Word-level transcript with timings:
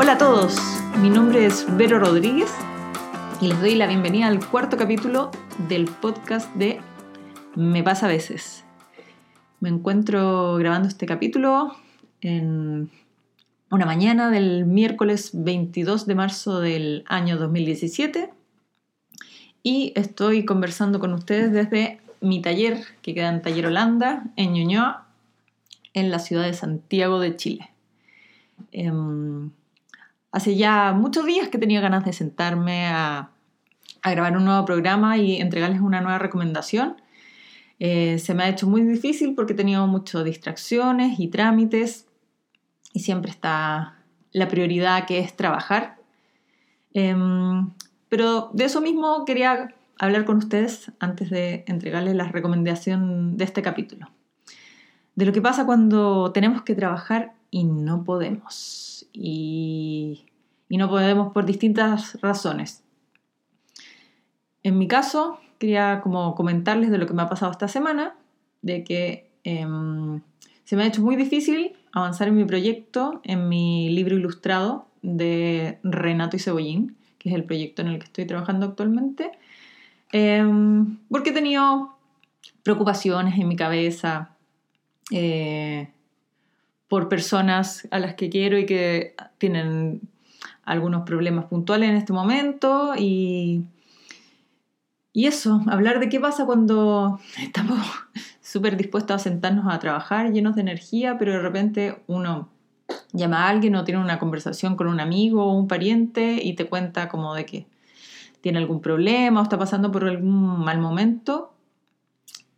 Hola 0.00 0.12
a 0.12 0.18
todos, 0.18 0.54
mi 1.02 1.10
nombre 1.10 1.44
es 1.44 1.66
Vero 1.76 1.98
Rodríguez 1.98 2.54
y 3.40 3.48
les 3.48 3.60
doy 3.60 3.74
la 3.74 3.88
bienvenida 3.88 4.28
al 4.28 4.38
cuarto 4.48 4.76
capítulo 4.76 5.32
del 5.66 5.86
podcast 5.86 6.54
de 6.54 6.78
Me 7.56 7.82
pasa 7.82 8.06
a 8.06 8.08
veces. 8.08 8.62
Me 9.58 9.68
encuentro 9.68 10.54
grabando 10.54 10.86
este 10.86 11.04
capítulo 11.04 11.74
en 12.20 12.90
una 13.72 13.86
mañana 13.86 14.30
del 14.30 14.66
miércoles 14.66 15.30
22 15.32 16.06
de 16.06 16.14
marzo 16.14 16.60
del 16.60 17.02
año 17.08 17.36
2017 17.36 18.30
y 19.64 19.92
estoy 19.96 20.44
conversando 20.44 21.00
con 21.00 21.12
ustedes 21.12 21.50
desde 21.50 22.00
mi 22.20 22.40
taller 22.40 22.84
que 23.02 23.14
queda 23.14 23.30
en 23.30 23.42
Taller 23.42 23.66
Holanda, 23.66 24.30
en 24.36 24.52
Ñuñoa, 24.52 25.08
en 25.92 26.12
la 26.12 26.20
ciudad 26.20 26.44
de 26.44 26.54
Santiago 26.54 27.18
de 27.18 27.34
Chile. 27.34 27.70
Em, 28.70 29.50
hace 30.32 30.56
ya 30.56 30.92
muchos 30.92 31.26
días 31.26 31.48
que 31.48 31.58
tenía 31.58 31.80
ganas 31.80 32.04
de 32.04 32.12
sentarme 32.12 32.86
a, 32.86 33.30
grabar 34.04 34.36
un 34.36 34.44
nuevo 34.44 34.64
programa 34.64 35.18
y 35.18 35.36
entregarles 35.36 35.80
una 35.80 36.00
nueva 36.00 36.18
recomendación. 36.18 36.96
Eh, 37.78 38.18
se 38.18 38.34
me 38.34 38.44
ha 38.44 38.48
hecho 38.48 38.66
muy 38.66 38.82
difícil 38.82 39.34
porque 39.34 39.52
he 39.52 39.56
tenido 39.56 39.86
muchas 39.86 40.24
distracciones 40.24 41.20
y 41.20 41.28
trámites 41.28 42.06
y 42.94 43.00
siempre 43.00 43.30
está 43.30 43.98
la 44.32 44.48
prioridad 44.48 45.06
que 45.06 45.18
es 45.18 45.36
trabajar. 45.36 45.98
Em, 46.94 47.70
pero 48.08 48.50
de 48.54 48.64
eso 48.64 48.80
mismo 48.80 49.24
quería 49.26 49.74
hablar 49.98 50.24
con 50.24 50.38
ustedes 50.38 50.90
antes 51.00 51.28
de 51.28 51.64
entregarles 51.66 52.14
la 52.14 52.24
recomendación 52.24 53.36
de 53.36 53.44
este 53.44 53.62
capítulo. 53.62 54.10
De 55.16 55.26
lo 55.26 55.32
que 55.32 55.42
pasa 55.42 55.66
cuando 55.66 56.32
tenemos 56.32 56.62
que 56.62 56.74
trabajar 56.74 57.34
y 57.50 57.64
no 57.64 58.04
podemos. 58.04 59.06
Y, 59.12 60.24
no 60.68 60.88
podemos 60.88 61.32
por 61.32 61.46
distintas 61.46 62.20
razones. 62.20 62.82
En 64.62 64.78
mi 64.78 64.86
caso, 64.86 65.38
quería 65.58 66.00
como 66.02 66.34
comentarles 66.34 66.90
de 66.90 66.98
lo 66.98 67.06
que 67.06 67.14
me 67.14 67.22
ha 67.22 67.28
pasado 67.28 67.50
esta 67.50 67.68
semana, 67.68 68.16
de 68.60 68.84
que 68.84 69.30
em, 69.44 70.20
se 70.64 70.76
me 70.76 70.82
ha 70.82 70.86
hecho 70.86 71.00
muy 71.00 71.16
difícil 71.16 71.72
avanzar 71.92 72.28
en 72.28 72.36
mi 72.36 72.44
proyecto, 72.44 73.20
en 73.24 73.48
mi 73.48 73.88
libro 73.90 74.16
ilustrado 74.16 74.86
de 75.02 75.78
Renato 75.82 76.36
y 76.36 76.40
Cebollín, 76.40 76.96
que 77.18 77.30
es 77.30 77.34
el 77.34 77.44
proyecto 77.44 77.82
en 77.82 77.88
el 77.88 77.98
que 77.98 78.04
estoy 78.04 78.26
trabajando 78.26 78.66
actualmente, 78.66 79.32
em, 80.12 80.98
porque 81.08 81.30
he 81.30 81.32
tenido 81.32 81.96
preocupaciones 82.62 83.38
en 83.38 83.48
mi 83.48 83.56
cabeza 83.56 84.36
eh, 85.10 85.88
por 86.88 87.08
personas 87.08 87.86
a 87.90 87.98
las 87.98 88.14
que 88.14 88.30
quiero 88.30 88.58
y 88.58 88.66
que 88.66 89.14
tienen 89.38 90.00
algunos 90.64 91.02
problemas 91.02 91.46
puntuales 91.46 91.90
en 91.90 91.96
este 91.96 92.12
momento 92.12 92.94
y, 92.96 93.64
y 95.12 95.26
eso, 95.26 95.62
hablar 95.68 96.00
de 96.00 96.08
qué 96.08 96.20
pasa 96.20 96.46
cuando 96.46 97.20
estamos 97.42 97.78
súper 98.40 98.76
dispuestos 98.76 99.16
a 99.16 99.18
sentarnos 99.18 99.66
a 99.72 99.78
trabajar 99.78 100.32
llenos 100.32 100.54
de 100.54 100.62
energía, 100.62 101.18
pero 101.18 101.32
de 101.32 101.40
repente 101.40 102.02
uno 102.06 102.48
llama 103.12 103.44
a 103.44 103.48
alguien 103.50 103.76
o 103.76 103.84
tiene 103.84 104.00
una 104.00 104.18
conversación 104.18 104.76
con 104.76 104.86
un 104.86 105.00
amigo 105.00 105.44
o 105.44 105.52
un 105.52 105.68
pariente 105.68 106.40
y 106.42 106.54
te 106.54 106.66
cuenta 106.66 107.08
como 107.08 107.34
de 107.34 107.44
que 107.44 107.66
tiene 108.40 108.58
algún 108.58 108.80
problema 108.80 109.40
o 109.40 109.42
está 109.42 109.58
pasando 109.58 109.90
por 109.92 110.04
algún 110.04 110.60
mal 110.60 110.78
momento 110.78 111.52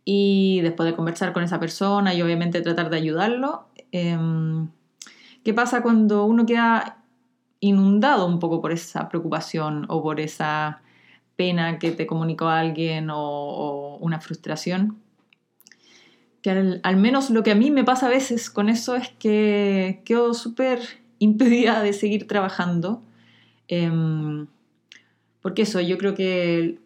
y 0.05 0.61
después 0.61 0.89
de 0.89 0.95
conversar 0.95 1.33
con 1.33 1.43
esa 1.43 1.59
persona 1.59 2.13
y 2.13 2.21
obviamente 2.21 2.61
tratar 2.61 2.89
de 2.89 2.97
ayudarlo, 2.97 3.67
em, 3.91 4.69
¿qué 5.43 5.53
pasa 5.53 5.81
cuando 5.81 6.25
uno 6.25 6.45
queda 6.45 7.03
inundado 7.59 8.25
un 8.27 8.39
poco 8.39 8.61
por 8.61 8.71
esa 8.71 9.09
preocupación 9.09 9.85
o 9.89 10.01
por 10.01 10.19
esa 10.19 10.81
pena 11.35 11.79
que 11.79 11.91
te 11.91 12.07
comunicó 12.07 12.47
alguien 12.47 13.09
o 13.11 13.97
una 14.01 14.19
frustración? 14.19 15.01
que 16.41 16.79
al, 16.83 16.97
menos 16.97 17.29
lo 17.29 17.43
que 17.43 17.51
a 17.51 17.55
mí 17.55 17.71
me 17.71 17.83
pasa 17.83 18.07
a 18.07 18.09
veces 18.09 18.49
con 18.49 18.69
eso 18.69 18.95
es 18.95 19.09
que 19.09 20.01
quedo 20.05 20.33
súper 20.33 20.79
impedida 21.19 21.81
de 21.81 21.93
seguir 21.93 22.27
trabajando. 22.27 23.01
Em, 23.67 24.47
porque 25.41 25.63
eso, 25.63 25.79
yo 25.79 25.97
creo 25.97 26.13
que 26.13 26.79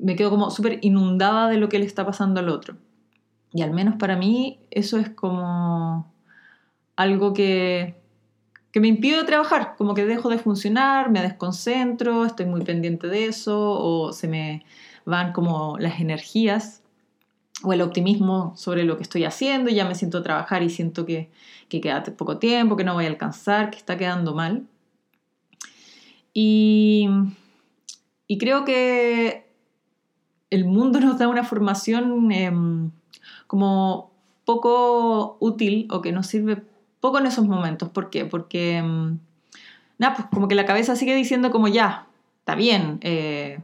me 0.00 0.16
quedo 0.16 0.30
como 0.30 0.50
súper 0.50 0.78
inundada 0.82 1.48
de 1.48 1.58
lo 1.58 1.68
que 1.68 1.78
le 1.78 1.86
está 1.86 2.04
pasando 2.04 2.40
al 2.40 2.48
otro. 2.48 2.76
Y 3.52 3.62
al 3.62 3.72
menos 3.72 3.96
para 3.96 4.16
mí 4.16 4.60
eso 4.70 4.98
es 4.98 5.10
como 5.10 6.12
algo 6.96 7.32
que, 7.32 7.96
que 8.72 8.80
me 8.80 8.88
impide 8.88 9.24
trabajar, 9.24 9.74
como 9.76 9.94
que 9.94 10.04
dejo 10.04 10.28
de 10.28 10.38
funcionar, 10.38 11.10
me 11.10 11.22
desconcentro, 11.22 12.24
estoy 12.24 12.46
muy 12.46 12.62
pendiente 12.62 13.08
de 13.08 13.26
eso 13.26 13.58
o 13.58 14.12
se 14.12 14.28
me 14.28 14.64
van 15.04 15.32
como 15.32 15.76
las 15.78 16.00
energías 16.00 16.82
o 17.62 17.72
el 17.72 17.82
optimismo 17.82 18.54
sobre 18.56 18.84
lo 18.84 18.96
que 18.96 19.02
estoy 19.02 19.24
haciendo, 19.24 19.70
y 19.70 19.74
ya 19.74 19.84
me 19.84 19.94
siento 19.94 20.18
a 20.18 20.22
trabajar 20.22 20.62
y 20.62 20.70
siento 20.70 21.04
que, 21.04 21.30
que 21.68 21.80
queda 21.80 22.02
poco 22.04 22.38
tiempo, 22.38 22.76
que 22.76 22.84
no 22.84 22.94
voy 22.94 23.04
a 23.04 23.08
alcanzar, 23.08 23.70
que 23.70 23.76
está 23.76 23.98
quedando 23.98 24.34
mal. 24.34 24.66
Y, 26.32 27.08
y 28.26 28.38
creo 28.38 28.64
que 28.64 29.49
el 30.50 30.64
mundo 30.64 31.00
nos 31.00 31.18
da 31.18 31.28
una 31.28 31.44
formación 31.44 32.30
em, 32.32 32.90
como 33.46 34.10
poco 34.44 35.36
útil 35.40 35.86
o 35.90 36.00
que 36.02 36.12
nos 36.12 36.26
sirve 36.26 36.62
poco 37.00 37.18
en 37.18 37.26
esos 37.26 37.46
momentos. 37.46 37.88
¿Por 37.88 38.10
qué? 38.10 38.24
Porque, 38.24 38.78
em, 38.78 39.18
nada, 39.98 40.16
pues 40.16 40.28
como 40.32 40.48
que 40.48 40.54
la 40.54 40.66
cabeza 40.66 40.96
sigue 40.96 41.14
diciendo 41.14 41.50
como 41.50 41.68
ya, 41.68 42.06
está 42.40 42.54
bien, 42.54 42.98
eh, 43.02 43.60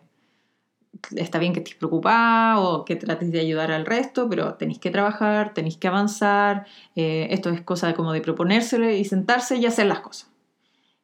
está 1.16 1.38
bien 1.38 1.52
que 1.52 1.60
estés 1.60 1.74
preocupada 1.74 2.60
o 2.60 2.84
que 2.84 2.96
trates 2.96 3.30
de 3.32 3.40
ayudar 3.40 3.70
al 3.72 3.86
resto, 3.86 4.28
pero 4.28 4.54
tenéis 4.54 4.78
que 4.78 4.90
trabajar, 4.90 5.54
tenéis 5.54 5.76
que 5.76 5.88
avanzar. 5.88 6.66
Eh, 6.94 7.28
esto 7.30 7.50
es 7.50 7.60
cosa 7.62 7.94
como 7.94 8.12
de 8.12 8.20
proponérselo 8.20 8.90
y 8.90 9.04
sentarse 9.04 9.56
y 9.56 9.66
hacer 9.66 9.86
las 9.86 10.00
cosas. 10.00 10.30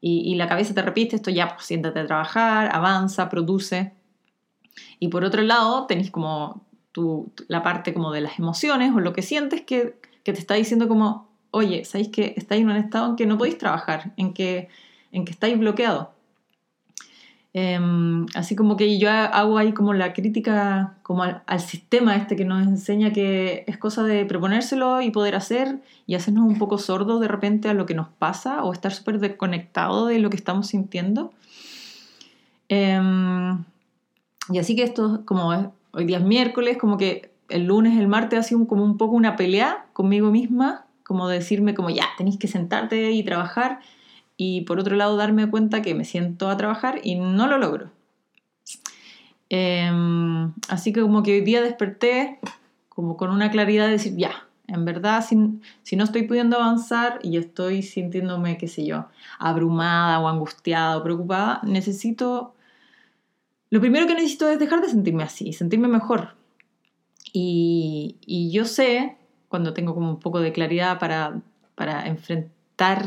Y, 0.05 0.35
la 0.35 0.49
cabeza 0.49 0.75
te 0.75 0.83
repite 0.83 1.15
esto, 1.15 1.31
ya, 1.31 1.55
pues 1.55 1.67
siéntate 1.67 2.01
a 2.01 2.07
trabajar, 2.07 2.75
avanza, 2.75 3.29
produce. 3.29 3.93
Y 4.99 5.09
por 5.09 5.25
otro 5.25 5.43
lado, 5.43 5.87
tenéis 5.87 6.11
como 6.11 6.63
tu, 6.93 7.31
la 7.49 7.63
parte 7.63 7.95
como 7.95 8.13
de 8.13 8.21
las 8.21 8.39
emociones 8.39 8.93
o 8.95 9.01
lo 9.01 9.13
que 9.13 9.23
sientes 9.23 9.63
que, 9.63 9.97
que 10.25 10.33
te 10.33 10.39
está 10.39 10.55
diciendo 10.55 10.89
como, 10.89 11.29
oye, 11.51 11.85
¿sabéis 11.85 12.09
que 12.09 12.35
estáis 12.37 12.63
en 12.63 12.71
un 12.71 12.77
estado 12.77 13.11
en 13.11 13.17
que 13.17 13.27
no 13.27 13.39
podéis 13.39 13.59
trabajar, 13.59 14.13
en 14.17 14.35
que, 14.35 14.69
en 15.13 15.25
que 15.25 15.33
estáis 15.33 15.59
bloqueados? 15.59 16.09
Em, 17.55 18.25
así 18.35 18.57
como 18.57 18.79
que 18.79 18.99
yo 18.99 19.11
hago 19.11 19.59
ahí 19.59 19.73
como 19.75 19.93
la 19.93 20.15
crítica 20.15 20.95
como 21.03 21.23
al, 21.23 21.61
sistema 21.61 22.17
este 22.17 22.35
que 22.35 22.47
nos 22.47 22.67
enseña 22.67 23.13
que 23.13 23.65
es 23.67 23.77
cosa 23.77 24.05
de 24.05 24.25
proponérselo 24.25 25.03
y 25.03 25.11
poder 25.11 25.35
hacer 25.35 25.83
y 26.07 26.15
hacernos 26.15 26.47
un 26.47 26.57
poco 26.57 26.79
sordos 26.79 27.21
de 27.21 27.29
repente 27.29 27.69
a 27.69 27.75
lo 27.75 27.85
que 27.85 27.93
nos 27.93 28.09
pasa 28.09 28.65
o 28.65 28.73
estar 28.73 28.91
súper 28.95 29.19
desconectado 29.19 30.07
de 30.07 30.19
lo 30.19 30.31
que 30.31 30.37
estamos 30.37 30.69
sintiendo. 30.69 31.31
Em, 32.71 33.63
y 34.53 34.59
así 34.59 34.77
que 34.77 34.83
esto, 34.83 35.23
como 35.25 35.73
hoy 35.93 36.05
día 36.05 36.19
es 36.19 36.25
miércoles, 36.25 36.79
como 36.79 36.97
que 36.97 37.31
el 37.49 37.65
lunes, 37.65 37.99
el 37.99 38.09
martes 38.09 38.39
ha 38.39 38.43
sido 38.43 38.67
como 38.67 38.85
un 38.85 38.97
poco 38.97 39.15
una 39.15 39.37
pelea 39.37 39.87
conmigo 39.93 40.31
misma, 40.31 40.87
como 41.05 41.29
decirme 41.29 41.75
como 41.75 41.91
ya, 41.91 42.07
tenéis 42.17 42.39
que 42.39 42.49
sentarte 42.49 43.13
y 43.13 43.23
trabajar 43.23 43.81
y 44.37 44.63
por 44.63 44.79
otro 44.79 44.97
lado 44.97 45.17
darme 45.17 45.51
cuenta 45.51 45.83
que 45.83 45.95
me 45.95 46.05
siento 46.05 46.49
a 46.49 46.57
trabajar 46.57 47.01
y 47.03 47.17
no 47.17 47.47
lo 47.47 47.59
logro. 47.59 47.91
Em, 49.51 50.53
así 50.69 50.93
que 50.93 51.03
como 51.03 51.23
que 51.23 51.35
hoy 51.35 51.41
día 51.43 51.61
desperté 51.61 52.39
como 52.89 53.17
con 53.17 53.31
una 53.31 53.51
claridad 53.51 53.87
de 53.87 53.93
decir, 53.93 54.17
ya, 54.17 54.49
en 54.67 54.85
verdad, 54.85 55.23
si, 55.27 55.37
si, 55.83 55.97
no 55.97 56.05
estoy 56.05 56.23
pudiendo 56.23 56.57
avanzar 56.57 57.19
y 57.23 57.37
estoy 57.37 57.83
sintiéndome, 57.83 58.57
qué 58.57 58.69
sé 58.69 58.87
yo, 58.87 59.07
abrumada 59.39 60.19
o 60.21 60.29
angustiada 60.29 60.97
o 60.97 61.03
preocupada, 61.03 61.61
necesito... 61.65 62.55
Lo 63.73 63.81
primero 63.81 64.07
que 64.07 64.15
necesito 64.15 64.51
es 64.51 64.59
dejar 64.59 64.83
de 64.83 64.91
sentirme 64.91 65.23
así, 65.23 65.55
sentirme 65.55 65.89
mejor. 65.89 66.37
Y, 67.33 68.51
yo 68.53 68.67
sé, 68.67 69.17
cuando 69.49 69.73
tengo 69.73 69.95
como 69.95 70.11
un 70.11 70.21
poco 70.21 70.41
de 70.41 70.53
claridad 70.53 70.99
para 70.99 72.07
enfrentar 72.07 72.53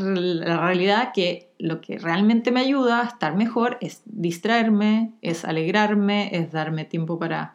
la 0.00 0.58
realidad 0.58 1.12
que 1.14 1.52
lo 1.60 1.80
que 1.80 1.98
realmente 1.98 2.50
me 2.50 2.58
ayuda 2.58 3.02
a 3.02 3.04
estar 3.04 3.36
mejor 3.36 3.78
es 3.80 4.02
distraerme, 4.06 5.12
es 5.22 5.44
alegrarme, 5.44 6.30
es 6.32 6.50
darme 6.50 6.84
tiempo 6.84 7.16
para 7.16 7.54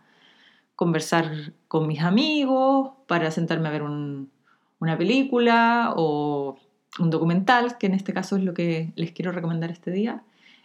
conversar 0.77 1.53
con 1.67 1.87
mis 1.87 1.99
amigos, 1.99 2.91
para 3.07 3.29
sentarme 3.29 3.67
a 3.67 3.71
ver 3.71 3.83
una 3.83 4.97
película 4.97 5.93
o 5.97 6.57
un 6.97 7.09
documental, 7.09 7.77
que 7.77 7.87
en 7.87 7.93
este 7.93 8.13
caso 8.13 8.37
es 8.37 8.43
lo 8.45 8.53
que 8.53 8.93
les 8.95 9.11
quiero 9.11 9.33
recomendar 9.33 9.69
este 9.69 9.91
día, 9.91 10.23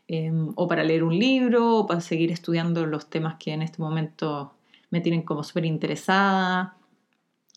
em, 0.08 0.52
o 0.54 0.68
para 0.68 0.84
leer 0.84 1.04
un 1.04 1.18
libro, 1.18 1.76
o 1.76 1.86
para 1.86 2.00
seguir 2.00 2.30
estudiando 2.30 2.86
los 2.86 3.08
temas 3.08 3.36
que 3.38 3.52
en 3.52 3.62
este 3.62 3.80
momento 3.82 4.52
me 4.90 5.00
tienen 5.00 5.22
como 5.22 5.42
súper 5.42 5.64
interesada. 5.64 6.76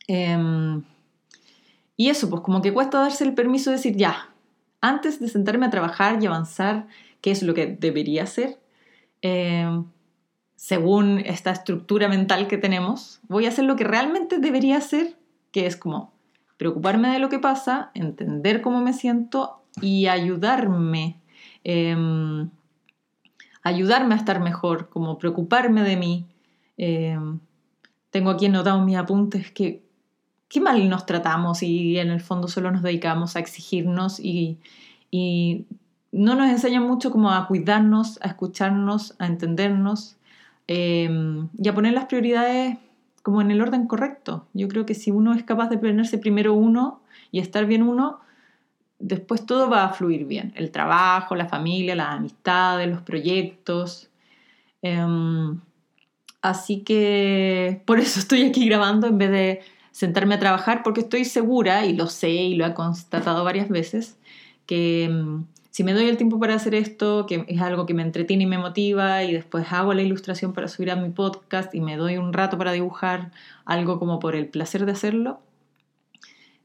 Em, 0.07 0.84
y 1.96 2.10
eso, 2.10 2.30
pues 2.30 2.42
como 2.42 2.62
que 2.62 2.74
cuesta 2.74 3.00
darse 3.00 3.24
el 3.24 3.34
permiso 3.34 3.69
de 3.69 3.78
decir, 3.78 3.96
ya, 3.96 4.30
antes 4.81 5.19
de 5.19 5.28
sentarme 5.28 5.66
a 5.66 5.69
trabajar 5.69 6.22
y 6.22 6.25
avanzar, 6.25 6.88
qué 7.22 7.31
es 7.31 7.44
lo 7.44 7.54
que 7.54 7.68
debería 7.68 8.24
hacer, 8.24 8.60
eh, 9.22 9.68
según 10.56 11.19
esta 11.19 11.51
estructura 11.51 12.10
mental 12.10 12.48
que 12.48 12.57
tenemos, 12.57 13.22
voy 13.30 13.46
a 13.46 13.50
hacer 13.50 13.66
lo 13.66 13.75
que 13.75 13.86
realmente 13.86 14.40
debería 14.40 14.78
hacer, 14.78 15.18
que 15.51 15.66
es 15.66 15.78
como 15.78 16.12
preocuparme 16.57 17.10
de 17.10 17.19
lo 17.19 17.30
que 17.30 17.40
pasa, 17.40 17.92
entender 17.94 18.62
cómo 18.62 18.81
me 18.81 18.92
siento 18.92 19.62
y 19.81 20.07
ayudarme, 20.07 21.22
em, 21.63 22.50
ayudarme 23.63 24.15
a 24.15 24.17
estar 24.17 24.39
mejor, 24.39 24.89
como 24.89 25.17
preocuparme 25.17 25.83
de 25.83 25.97
mí. 25.97 26.25
Em, 26.77 27.39
tengo 28.11 28.29
aquí 28.31 28.47
anotados 28.47 28.83
mis 28.85 28.97
apuntes 28.97 29.51
que 29.51 29.83
qué 30.50 30.59
mal 30.59 30.89
nos 30.89 31.06
tratamos 31.06 31.63
y 31.63 32.00
en 32.00 32.09
el 32.09 32.21
fondo 32.21 32.47
solo 32.47 32.71
nos 32.71 32.81
dedicamos 32.81 33.35
a 33.35 33.39
exigirnos 33.39 34.19
y, 34.19 34.57
no 36.11 36.33
nos 36.33 36.50
enseñan 36.50 36.83
mucho 36.83 37.11
como 37.11 37.29
a 37.31 37.47
cuidarnos, 37.47 38.19
a 38.23 38.29
escucharnos, 38.29 39.13
a 39.19 39.27
entendernos 39.27 40.17
em, 40.67 41.50
y 41.55 41.67
a 41.67 41.75
poner 41.75 41.94
las 41.94 42.05
prioridades 42.05 42.77
como 43.21 43.41
en 43.41 43.51
el 43.51 43.62
orden 43.62 43.85
correcto. 43.85 44.47
Yo 44.55 44.67
creo 44.67 44.88
que 44.88 44.95
si 44.95 45.12
uno 45.12 45.33
es 45.35 45.44
capaz 45.44 45.69
de 45.69 45.77
ponerse 45.77 46.17
primero 46.17 46.53
uno 46.55 47.01
y 47.31 47.39
estar 47.39 47.67
bien 47.67 47.83
uno, 47.83 48.21
después 49.00 49.46
todo 49.46 49.69
va 49.69 49.86
a 49.86 49.94
fluir 49.94 50.25
bien. 50.25 50.54
El 50.56 50.72
trabajo, 50.72 51.36
la 51.36 51.48
familia, 51.48 51.96
las 51.96 52.16
amistades, 52.16 52.90
los 52.90 53.01
proyectos. 53.01 54.10
Em, 54.81 55.60
así 56.42 56.81
que 56.81 57.81
por 57.86 58.00
eso 58.00 58.19
estoy 58.19 58.44
aquí 58.44 58.68
grabando 58.68 59.07
en 59.07 59.18
vez 59.18 59.31
de 59.31 59.62
sentarme 59.92 60.36
a 60.36 60.40
trabajar 60.40 60.84
porque 60.84 61.01
estoy 61.01 61.25
segura, 61.25 61.86
y 61.86 61.94
lo 61.94 62.07
sé 62.07 62.30
y 62.30 62.56
lo 62.56 62.66
he 62.66 62.74
constatado 62.74 63.44
varias 63.44 63.69
veces, 63.69 64.18
que 64.66 65.10
mm, 65.12 65.44
si 65.72 65.84
me 65.84 65.94
doy 65.94 66.07
el 66.07 66.18
tiempo 66.18 66.40
para 66.40 66.56
hacer 66.56 66.75
esto, 66.75 67.25
que 67.25 67.46
es 67.48 67.62
algo 67.62 67.86
que 67.86 67.94
me 67.94 68.04
entretiene 68.04 68.44
y 68.44 68.48
me 68.48 68.57
motiva, 68.57 69.24
y 69.24 69.34
después 69.34 69.72
hago 69.72 69.94
la 69.94 70.01
ilustración 70.01 70.54
para 70.54 70.68
subir 70.68 70.92
a 70.92 70.96
mi 70.96 71.10
podcast 71.10 71.74
y 71.75 71.81
me 71.81 71.98
doy 71.98 72.18
un 72.18 72.34
rato 72.34 72.57
para 72.57 72.72
dibujar 72.72 73.31
algo 73.66 74.00
como 74.00 74.19
por 74.19 74.36
el 74.36 74.48
placer 74.48 74.86
de 74.86 74.94
hacerlo, 74.94 75.42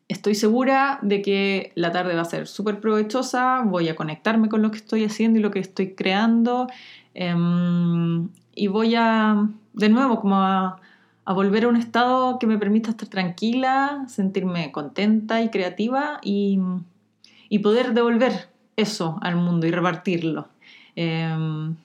estoy 0.08 0.34
segura 0.34 0.98
de 1.02 1.22
que 1.22 1.72
la 1.74 1.92
tarde 1.92 2.14
va 2.14 2.22
a 2.22 2.26
ser 2.26 2.46
súper 2.46 2.80
provechosa, 2.80 3.62
voy 3.62 3.88
a 3.88 3.96
conectarme 3.96 4.48
con 4.48 4.62
lo 4.62 4.70
que 4.70 4.78
estoy 4.78 5.04
haciendo 5.04 5.38
y 5.38 5.42
lo 5.42 5.50
que 5.50 5.60
estoy 5.60 5.94
creando, 5.94 6.66
em, 7.14 8.28
y 8.54 8.66
voy 8.68 8.94
a, 8.96 9.48
de 9.72 9.88
nuevo, 9.88 10.20
como 10.20 10.36
a 10.36 10.80
volver 11.32 11.64
a 11.64 11.68
un 11.68 11.76
estado 11.76 12.38
que 12.38 12.46
me 12.46 12.58
permita 12.58 12.90
estar 12.90 13.08
tranquila, 13.08 14.04
sentirme 14.08 14.72
contenta 14.72 15.42
y 15.42 15.50
creativa 15.50 16.20
y, 16.22 16.58
poder 17.62 17.94
devolver 17.94 18.48
eso 18.76 19.16
al 19.22 19.36
mundo 19.36 19.68
y 19.68 19.70
repartirlo. 19.70 20.48
Em, 20.96 21.76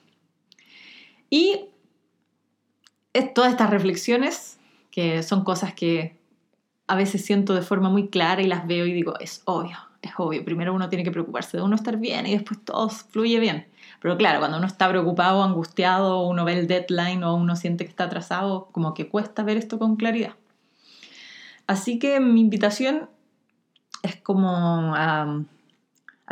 y 1.30 1.66
todas 3.34 3.52
estas 3.52 3.70
reflexiones, 3.70 4.58
que 4.90 5.22
son 5.22 5.44
cosas 5.44 5.72
que 5.74 6.19
a 6.90 6.96
veces 6.96 7.24
siento 7.24 7.54
de 7.54 7.62
forma 7.62 7.88
muy 7.88 8.08
clara 8.08 8.42
y 8.42 8.48
las 8.48 8.66
veo 8.66 8.84
y 8.84 8.92
digo, 8.92 9.14
es 9.20 9.42
obvio, 9.44 9.78
es 10.02 10.10
obvio. 10.16 10.44
Primero 10.44 10.74
uno 10.74 10.88
tiene 10.88 11.04
que 11.04 11.12
preocuparse 11.12 11.56
de 11.56 11.62
uno 11.62 11.76
estar 11.76 11.98
bien 11.98 12.26
y 12.26 12.32
después 12.32 12.58
todo 12.64 12.88
fluye 12.88 13.38
bien. 13.38 13.68
Pero 14.00 14.16
claro, 14.16 14.40
cuando 14.40 14.58
uno 14.58 14.66
está 14.66 14.88
preocupado, 14.88 15.44
angustiado, 15.44 16.26
uno 16.26 16.44
ve 16.44 16.58
el 16.58 16.66
deadline 16.66 17.22
o 17.22 17.36
uno 17.36 17.54
siente 17.54 17.84
que 17.84 17.90
está 17.90 18.04
atrasado, 18.04 18.70
como 18.72 18.92
que 18.92 19.08
cuesta 19.08 19.44
ver 19.44 19.56
esto 19.56 19.78
con 19.78 19.94
claridad. 19.94 20.34
Así 21.68 22.00
que 22.00 22.18
mi 22.18 22.40
invitación 22.40 23.08
es 24.02 24.16
como 24.16 24.92
a, 24.96 25.44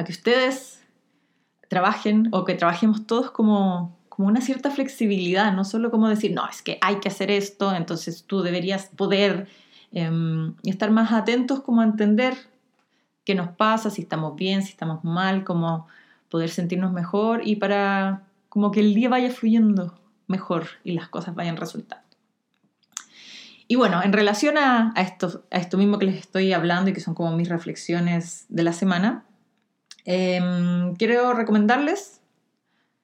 que 0.04 0.10
ustedes 0.10 0.82
trabajen 1.68 2.30
o 2.32 2.44
que 2.44 2.54
trabajemos 2.54 3.06
todos 3.06 3.30
como, 3.30 3.96
como 4.08 4.26
una 4.26 4.40
cierta 4.40 4.72
flexibilidad, 4.72 5.52
no 5.52 5.64
solo 5.64 5.92
como 5.92 6.08
decir, 6.08 6.32
no, 6.32 6.48
es 6.48 6.62
que 6.62 6.78
hay 6.80 6.96
que 6.96 7.10
hacer 7.10 7.30
esto, 7.30 7.72
entonces 7.76 8.24
tú 8.24 8.42
deberías 8.42 8.86
poder 8.86 9.46
em, 9.92 10.54
y 10.62 10.70
estar 10.70 10.90
más 10.90 11.12
atentos 11.12 11.60
como 11.62 11.80
a 11.80 11.84
entender 11.84 12.34
qué 13.24 13.34
nos 13.34 13.50
pasa, 13.50 13.90
si 13.90 14.02
estamos 14.02 14.36
bien, 14.36 14.62
si 14.62 14.70
estamos 14.70 15.04
mal, 15.04 15.44
como 15.44 15.86
poder 16.28 16.50
sentirnos 16.50 16.92
mejor 16.92 17.46
y 17.46 17.56
para 17.56 18.22
como 18.48 18.70
que 18.70 18.80
el 18.80 18.94
día 18.94 19.08
vaya 19.08 19.30
fluyendo 19.30 19.98
mejor 20.26 20.66
y 20.84 20.92
las 20.92 21.08
cosas 21.08 21.34
vayan 21.34 21.56
resultando. 21.56 22.04
Y 23.66 23.76
bueno, 23.76 24.02
en 24.02 24.14
relación 24.14 24.56
a, 24.56 24.94
esto, 24.96 25.44
a 25.50 25.58
esto 25.58 25.76
mismo 25.76 25.98
que 25.98 26.06
les 26.06 26.16
estoy 26.16 26.54
hablando 26.54 26.88
y 26.88 26.94
que 26.94 27.00
son 27.00 27.14
como 27.14 27.36
mis 27.36 27.50
reflexiones 27.50 28.46
de 28.48 28.62
la 28.62 28.72
semana, 28.72 29.24
em, 30.06 30.94
quiero 30.96 31.34
recomendarles 31.34 32.22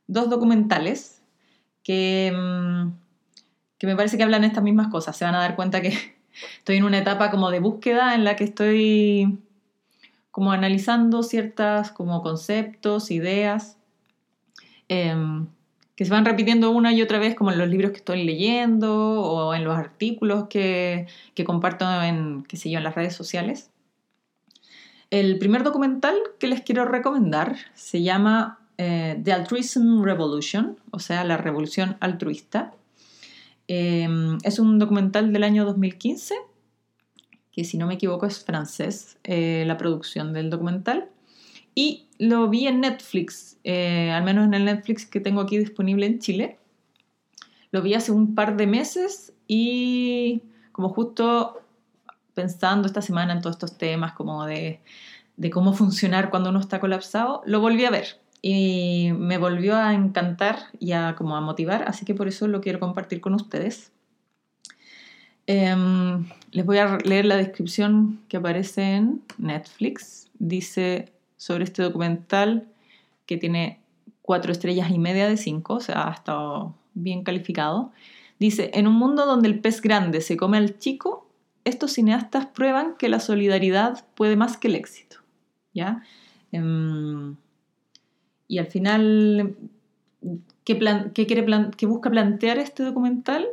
dos 0.06 0.30
documentales 0.30 1.22
que, 1.82 2.28
em, 2.28 2.94
que 3.76 3.86
me 3.86 3.94
parece 3.94 4.16
que 4.16 4.22
hablan 4.22 4.44
estas 4.44 4.64
mismas 4.64 4.88
cosas. 4.88 5.14
Se 5.14 5.26
van 5.26 5.34
a 5.34 5.40
dar 5.40 5.54
cuenta 5.54 5.82
que 5.82 6.13
estoy 6.58 6.76
en 6.76 6.84
una 6.84 6.98
etapa 6.98 7.30
como 7.30 7.50
de 7.50 7.60
búsqueda 7.60 8.14
en 8.14 8.24
la 8.24 8.36
que 8.36 8.44
estoy 8.44 9.38
como 10.30 10.52
analizando 10.52 11.22
ciertas 11.22 11.92
como 11.92 12.22
conceptos, 12.22 13.10
ideas, 13.10 13.76
em, 14.88 15.46
que 15.96 16.04
se 16.04 16.10
van 16.10 16.24
repitiendo 16.24 16.70
una 16.70 16.92
y 16.92 17.02
otra 17.02 17.18
vez 17.18 17.34
como 17.36 17.52
en 17.52 17.58
los 17.58 17.68
libros 17.68 17.92
que 17.92 17.98
estoy 17.98 18.24
leyendo 18.24 19.20
o 19.20 19.54
en 19.54 19.64
los 19.64 19.76
artículos 19.76 20.48
que, 20.48 21.06
que 21.34 21.44
comparto 21.44 21.84
en, 22.02 22.42
qué 22.48 22.56
sé 22.56 22.70
yo, 22.70 22.78
en 22.78 22.84
las 22.84 22.96
redes 22.96 23.14
sociales. 23.14 23.70
El 25.10 25.38
primer 25.38 25.62
documental 25.62 26.16
que 26.40 26.48
les 26.48 26.62
quiero 26.62 26.84
recomendar 26.84 27.54
se 27.74 28.02
llama 28.02 28.58
eh, 28.78 29.20
The 29.22 29.32
Altruism 29.32 30.02
Revolution, 30.02 30.76
o 30.90 30.98
sea, 30.98 31.22
la 31.22 31.36
revolución 31.36 31.96
altruista. 32.00 32.72
Em, 33.68 34.38
es 34.42 34.58
un 34.58 34.78
documental 34.78 35.32
del 35.32 35.44
año 35.44 35.64
2015 35.64 36.34
que 37.54 37.64
si 37.64 37.78
no 37.78 37.86
me 37.86 37.94
equivoco 37.94 38.26
es 38.26 38.44
francés, 38.44 39.16
eh, 39.22 39.62
la 39.64 39.76
producción 39.76 40.32
del 40.32 40.50
documental. 40.50 41.08
Y 41.76 42.08
lo 42.18 42.48
vi 42.48 42.66
en 42.66 42.80
Netflix, 42.80 43.58
eh, 43.62 44.10
al 44.10 44.24
menos 44.24 44.46
en 44.46 44.54
el 44.54 44.64
Netflix 44.64 45.06
que 45.06 45.20
tengo 45.20 45.40
aquí 45.40 45.58
disponible 45.58 46.06
en 46.06 46.18
Chile. 46.18 46.58
Lo 47.70 47.80
vi 47.80 47.94
hace 47.94 48.10
un 48.10 48.34
par 48.34 48.56
de 48.56 48.66
meses 48.66 49.32
y 49.46 50.42
como 50.72 50.88
justo 50.88 51.62
pensando 52.34 52.86
esta 52.86 53.02
semana 53.02 53.32
en 53.32 53.40
todos 53.40 53.54
estos 53.54 53.78
temas 53.78 54.14
como 54.14 54.44
de, 54.46 54.80
de 55.36 55.50
cómo 55.50 55.72
funcionar 55.74 56.30
cuando 56.30 56.50
uno 56.50 56.58
está 56.58 56.80
colapsado, 56.80 57.42
lo 57.46 57.60
volví 57.60 57.84
a 57.84 57.90
ver 57.90 58.23
y 58.46 59.10
me 59.16 59.38
volvió 59.38 59.74
a 59.74 59.94
encantar 59.94 60.66
y 60.78 60.92
a, 60.92 61.14
como 61.16 61.34
a 61.34 61.40
motivar, 61.40 61.84
así 61.88 62.04
que 62.04 62.14
por 62.14 62.28
eso 62.28 62.46
lo 62.46 62.60
quiero 62.60 62.78
compartir 62.78 63.22
con 63.22 63.32
ustedes. 63.32 63.90
Em, 65.46 66.26
les 66.50 66.66
voy 66.66 66.76
a 66.76 66.98
leer 66.98 67.24
la 67.24 67.38
descripción 67.38 68.20
que 68.28 68.36
aparece 68.36 68.96
en 68.96 69.22
Netflix. 69.38 70.28
Dice 70.38 71.10
sobre 71.38 71.64
este 71.64 71.82
documental 71.82 72.68
que 73.24 73.38
tiene 73.38 73.80
cuatro 74.20 74.52
estrellas 74.52 74.90
y 74.90 74.98
media 74.98 75.26
de 75.26 75.38
cinco, 75.38 75.76
o 75.76 75.80
sea, 75.80 76.06
ha 76.10 76.12
estado 76.12 76.74
bien 76.92 77.24
calificado. 77.24 77.92
Dice, 78.38 78.70
en 78.74 78.86
un 78.86 78.94
mundo 78.96 79.24
donde 79.24 79.48
el 79.48 79.58
pez 79.60 79.80
grande 79.80 80.20
se 80.20 80.36
come 80.36 80.58
al 80.58 80.78
chico, 80.78 81.30
estos 81.64 81.92
cineastas 81.92 82.44
prueban 82.44 82.96
que 82.98 83.08
la 83.08 83.20
solidaridad 83.20 84.04
puede 84.14 84.36
más 84.36 84.58
que 84.58 84.68
el 84.68 84.74
éxito. 84.74 85.20
¿Ya? 85.72 86.02
Em, 86.52 87.36
y 88.48 88.58
al 88.58 88.66
final, 88.66 89.56
¿qué, 90.64 90.76
plan, 90.76 91.12
qué, 91.14 91.26
quiere 91.26 91.46
¿qué 91.76 91.86
busca 91.86 92.10
plantear 92.10 92.58
este 92.58 92.82
documental? 92.82 93.46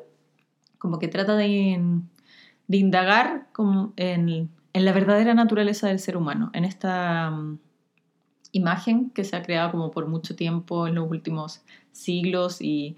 como 0.81 0.97
que 0.97 1.07
trata 1.07 1.35
de, 1.35 1.79
indagar 2.67 3.47
en, 3.97 4.49
la 4.73 4.91
verdadera 4.91 5.35
naturaleza 5.35 5.87
del 5.87 5.99
ser 5.99 6.17
humano, 6.17 6.49
en 6.53 6.65
esta 6.65 7.29
mm, 7.29 7.59
imagen 8.51 9.11
que 9.11 9.23
se 9.23 9.35
ha 9.35 9.43
creado 9.43 9.69
como 9.69 9.91
por 9.91 10.07
mucho 10.07 10.35
tiempo 10.35 10.87
en 10.87 10.95
los 10.95 11.07
últimos 11.07 11.61
siglos 11.91 12.63
y 12.63 12.97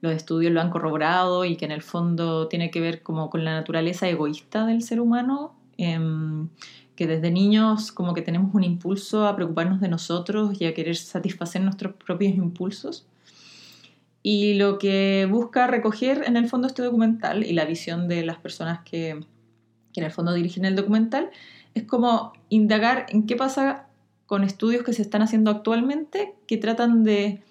los 0.00 0.12
estudios 0.12 0.52
lo 0.52 0.60
han 0.60 0.70
corroborado 0.70 1.44
y 1.44 1.56
que 1.56 1.64
en 1.64 1.72
el 1.72 1.82
fondo 1.82 2.46
tiene 2.46 2.70
que 2.70 2.80
ver 2.80 3.02
como 3.02 3.30
con 3.30 3.44
la 3.44 3.54
naturaleza 3.54 4.08
egoísta 4.08 4.64
del 4.64 4.82
ser 4.82 5.00
humano, 5.00 5.56
em, 5.76 6.48
que 6.96 7.06
desde 7.06 7.30
niños 7.30 7.92
como 7.92 8.14
que 8.14 8.22
tenemos 8.22 8.54
un 8.54 8.64
impulso 8.64 9.26
a 9.26 9.34
preocuparnos 9.34 9.80
de 9.80 9.88
nosotros 9.88 10.60
y 10.60 10.66
a 10.66 10.74
querer 10.74 10.96
satisfacer 10.96 11.62
nuestros 11.62 11.94
propios 11.94 12.34
impulsos. 12.34 13.06
Y 14.22 14.54
lo 14.54 14.78
que 14.78 15.28
busca 15.30 15.66
recoger 15.66 16.24
en 16.26 16.36
el 16.36 16.48
fondo 16.48 16.66
este 16.66 16.82
documental 16.82 17.44
y 17.44 17.52
la 17.52 17.64
visión 17.64 18.08
de 18.08 18.24
las 18.24 18.38
personas 18.38 18.80
que, 18.84 19.10
en 19.10 20.04
el 20.04 20.10
fondo 20.10 20.32
dirigen 20.32 20.64
el 20.64 20.76
documental 20.76 21.30
es 21.74 21.84
como 21.84 22.32
indagar 22.48 23.06
en 23.08 23.26
qué 23.26 23.36
pasa 23.36 23.86
con 24.26 24.44
estudios 24.44 24.82
que 24.82 24.92
se 24.92 25.02
están 25.02 25.22
haciendo 25.22 25.50
actualmente 25.50 26.34
que 26.46 26.56
tratan 26.56 27.04
de, 27.04 27.42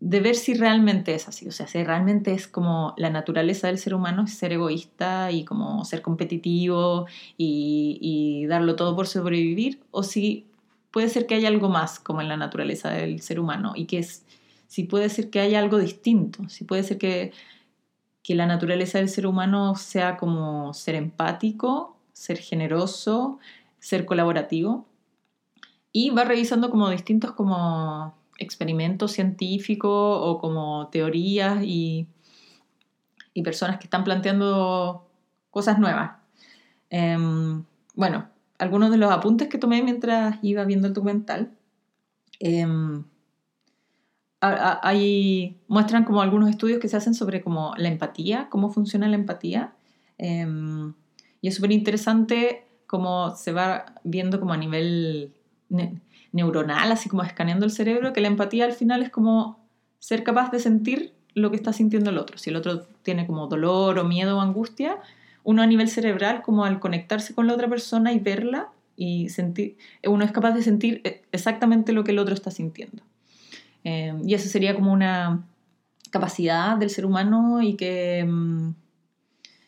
de 0.00 0.20
ver 0.20 0.34
si 0.34 0.54
realmente 0.54 1.14
es 1.14 1.28
así, 1.28 1.48
o 1.48 1.52
sea, 1.52 1.66
si 1.66 1.82
realmente 1.82 2.32
es 2.32 2.46
como 2.46 2.94
la 2.96 3.10
naturaleza 3.10 3.68
del 3.68 3.78
ser 3.78 3.94
humano 3.94 4.26
ser 4.26 4.52
egoísta 4.52 5.32
y 5.32 5.44
como 5.44 5.84
ser 5.84 6.02
competitivo 6.02 7.06
y, 7.38 7.98
y 8.00 8.46
darlo 8.46 8.76
todo 8.76 8.94
por 8.94 9.06
sobrevivir, 9.06 9.80
o 9.90 10.02
si 10.02 10.46
puede 10.90 11.08
ser 11.08 11.26
que 11.26 11.34
haya 11.34 11.48
algo 11.48 11.68
más 11.68 11.98
como 11.98 12.20
en 12.20 12.28
la 12.28 12.36
naturaleza 12.36 12.90
del 12.90 13.20
ser 13.20 13.40
humano 13.40 13.72
y 13.74 13.86
que 13.86 13.98
es, 13.98 14.24
si 14.68 14.84
puede 14.84 15.08
ser 15.08 15.30
que 15.30 15.40
haya 15.40 15.58
algo 15.58 15.78
distinto, 15.78 16.48
si 16.48 16.64
puede 16.64 16.82
ser 16.82 16.98
que, 16.98 17.32
que 18.22 18.34
la 18.34 18.46
naturaleza 18.46 18.98
del 18.98 19.08
ser 19.08 19.26
humano 19.26 19.74
sea 19.74 20.16
como 20.16 20.72
ser 20.72 20.94
empático, 20.94 21.96
ser 22.12 22.38
generoso, 22.38 23.38
ser 23.80 24.06
colaborativo. 24.06 24.86
Y 25.92 26.10
va 26.10 26.24
revisando 26.24 26.70
como 26.70 26.88
distintos 26.90 27.32
como 27.32 28.14
experimentos 28.38 29.12
científicos 29.12 29.90
o 29.92 30.38
como 30.38 30.88
teorías 30.88 31.62
y, 31.62 32.06
y 33.32 33.42
personas 33.42 33.78
que 33.78 33.84
están 33.84 34.04
planteando 34.04 35.06
cosas 35.50 35.78
nuevas. 35.78 36.12
Em, 36.90 37.64
bueno, 37.94 38.28
algunos 38.58 38.90
de 38.90 38.96
los 38.98 39.10
apuntes 39.10 39.48
que 39.48 39.58
tomé 39.58 39.82
mientras 39.82 40.38
iba 40.42 40.64
viendo 40.64 40.86
el 40.88 40.94
documental. 40.94 41.52
Em, 42.40 43.04
hay, 44.40 45.58
muestran 45.68 46.04
como 46.04 46.20
algunos 46.20 46.50
estudios 46.50 46.78
que 46.78 46.88
se 46.88 46.96
hacen 46.96 47.14
sobre 47.14 47.40
como 47.40 47.74
la 47.76 47.88
empatía, 47.88 48.48
cómo 48.50 48.70
funciona 48.70 49.08
la 49.08 49.16
empatía. 49.16 49.74
Em, 50.18 50.92
y 51.40 51.48
es 51.48 51.54
súper 51.54 51.72
interesante 51.72 52.66
cómo 52.86 53.34
se 53.36 53.52
va 53.52 53.86
viendo 54.04 54.38
como 54.40 54.52
a 54.52 54.56
nivel 54.56 55.32
neuronal, 56.34 56.90
así 56.90 57.08
como 57.08 57.22
escaneando 57.22 57.64
el 57.64 57.70
cerebro, 57.70 58.12
que 58.12 58.20
la 58.20 58.26
empatía 58.26 58.64
al 58.64 58.72
final 58.72 59.02
es 59.02 59.10
como 59.10 59.64
ser 60.00 60.24
capaz 60.24 60.50
de 60.50 60.58
sentir 60.58 61.14
lo 61.32 61.50
que 61.50 61.56
está 61.56 61.72
sintiendo 61.72 62.10
el 62.10 62.18
otro. 62.18 62.38
Si 62.38 62.50
el 62.50 62.56
otro 62.56 62.82
tiene 63.02 63.26
como 63.26 63.46
dolor 63.46 63.98
o 64.00 64.04
miedo 64.04 64.36
o 64.36 64.40
angustia, 64.40 64.98
uno 65.44 65.62
a 65.62 65.66
nivel 65.66 65.88
cerebral, 65.88 66.42
como 66.42 66.64
al 66.64 66.80
conectarse 66.80 67.34
con 67.34 67.46
la 67.46 67.54
otra 67.54 67.68
persona 67.68 68.12
y 68.12 68.18
verla, 68.18 68.68
y 68.96 69.28
sentir, 69.28 69.76
uno 70.04 70.24
es 70.24 70.32
capaz 70.32 70.52
de 70.52 70.62
sentir 70.62 71.00
eh, 71.04 71.22
exactamente 71.32 71.92
lo 71.92 72.04
que 72.04 72.10
el 72.10 72.18
otro 72.18 72.34
está 72.34 72.50
sintiendo. 72.50 73.02
Eh, 73.84 74.14
y 74.24 74.34
eso 74.34 74.48
sería 74.48 74.74
como 74.74 74.92
una 74.92 75.44
capacidad 76.10 76.76
del 76.76 76.90
ser 76.90 77.06
humano 77.06 77.62
y 77.62 77.74
que, 77.74 78.24
mm, 78.24 78.74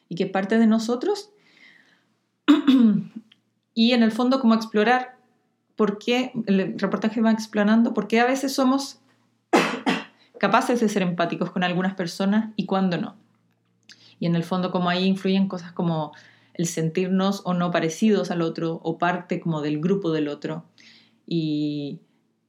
y 0.08 0.14
que 0.16 0.26
parte 0.26 0.58
de 0.58 0.66
nosotros. 0.66 1.30
y 3.74 3.92
en 3.92 4.02
el 4.02 4.10
fondo 4.10 4.40
como 4.40 4.54
explorar 4.54 5.15
por 5.76 5.98
qué, 5.98 6.32
el 6.46 6.78
reportaje 6.78 7.20
va 7.20 7.30
explanando, 7.30 7.94
por 7.94 8.08
qué 8.08 8.20
a 8.20 8.26
veces 8.26 8.54
somos 8.54 9.00
capaces 10.40 10.80
de 10.80 10.88
ser 10.88 11.02
empáticos 11.02 11.50
con 11.50 11.62
algunas 11.62 11.94
personas 11.94 12.52
y 12.56 12.64
cuándo 12.64 12.96
no. 12.96 13.14
Y 14.18 14.26
en 14.26 14.34
el 14.34 14.44
fondo 14.44 14.70
como 14.70 14.88
ahí 14.88 15.04
influyen 15.04 15.46
cosas 15.46 15.72
como 15.72 16.12
el 16.54 16.66
sentirnos 16.66 17.42
o 17.44 17.52
no 17.52 17.70
parecidos 17.70 18.30
al 18.30 18.40
otro 18.40 18.80
o 18.82 18.96
parte 18.96 19.40
como 19.40 19.60
del 19.60 19.78
grupo 19.78 20.10
del 20.10 20.28
otro. 20.28 20.64
Y, 21.26 22.00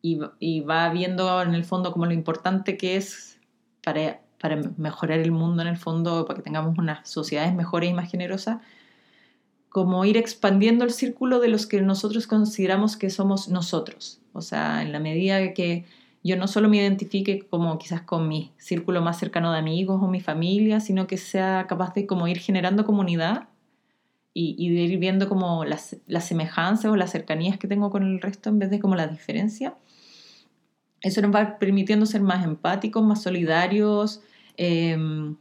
y, 0.02 0.62
va 0.62 0.90
viendo 0.90 1.42
en 1.42 1.54
el 1.54 1.66
fondo 1.66 1.92
como 1.92 2.06
lo 2.06 2.14
importante 2.14 2.78
que 2.78 2.96
es 2.96 3.40
para, 3.84 4.22
para 4.40 4.62
mejorar 4.78 5.20
el 5.20 5.32
mundo 5.32 5.62
en 5.64 5.68
el 5.68 5.78
fondo, 5.78 6.26
para 6.26 6.38
que 6.38 6.44
tengamos 6.44 6.78
unas 6.78 7.10
sociedades 7.10 7.54
mejores 7.54 7.90
y 7.90 7.94
más 7.94 8.10
generosas, 8.10 8.60
como 9.70 10.06
ir 10.06 10.18
expandiendo 10.18 10.86
el 10.86 10.92
círculo 10.92 11.40
de 11.40 11.50
los 11.50 11.68
que 11.68 11.82
nosotros 11.82 12.28
consideramos 12.28 12.98
que 12.98 13.10
somos 13.10 13.50
nosotros. 13.50 14.20
O 14.34 14.42
sea, 14.42 14.82
en 14.82 14.92
la 14.92 15.00
medida 15.00 15.54
que 15.54 15.86
yo 16.24 16.36
no 16.36 16.48
solo 16.48 16.70
me 16.70 16.78
identifique 16.78 17.48
como 17.48 17.78
quizás 17.78 18.02
con 18.02 18.28
mi 18.28 18.52
círculo 18.58 19.02
más 19.02 19.20
cercano 19.20 19.52
de 19.52 19.60
amigos 19.60 20.02
o 20.02 20.08
mi 20.08 20.20
familia, 20.20 20.80
sino 20.80 21.08
que 21.08 21.18
sea 21.18 21.66
capaz 21.68 21.94
de 21.94 22.06
como 22.06 22.28
ir 22.28 22.40
generando 22.40 22.86
comunidad 22.86 23.48
y, 24.34 24.70
de 24.70 24.82
ir 24.82 25.00
viendo 25.00 25.28
como 25.28 25.66
las, 25.66 25.98
las, 26.06 26.28
semejanzas 26.28 26.92
o 26.92 26.96
las 26.96 27.12
cercanías 27.12 27.58
que 27.58 27.68
tengo 27.68 27.90
con 27.90 28.04
el 28.04 28.22
resto 28.22 28.50
en 28.50 28.60
vez 28.60 28.70
de 28.70 28.80
como 28.80 28.96
la 28.96 29.08
diferencia. 29.08 29.76
Eso 31.02 31.22
nos 31.22 31.34
va 31.34 31.58
permitiendo 31.58 32.06
ser 32.06 32.22
más 32.22 32.46
empáticos, 32.46 33.04
más 33.04 33.24
solidarios 33.24 34.22
em, 34.58 35.36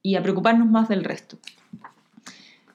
y 0.00 0.14
a 0.14 0.22
preocuparnos 0.22 0.68
más 0.68 0.88
del 0.88 1.02
resto. 1.02 1.38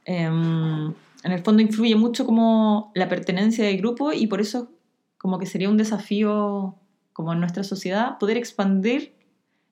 Em, 0.08 0.94
en 1.24 1.32
el 1.34 1.44
fondo 1.44 1.62
influye 1.62 1.98
mucho 1.98 2.26
como 2.26 2.94
la 2.96 3.10
pertenencia 3.10 3.66
del 3.66 3.78
grupo 3.78 4.14
y 4.14 4.26
por 4.28 4.40
eso 4.40 4.72
como 5.18 5.38
que 5.38 5.46
sería 5.46 5.70
un 5.70 5.76
desafío 5.76 6.76
como 7.12 7.34
en 7.34 7.42
nuestra 7.42 7.66
sociedad 7.66 8.18
poder 8.18 8.38
expandir 8.38 9.14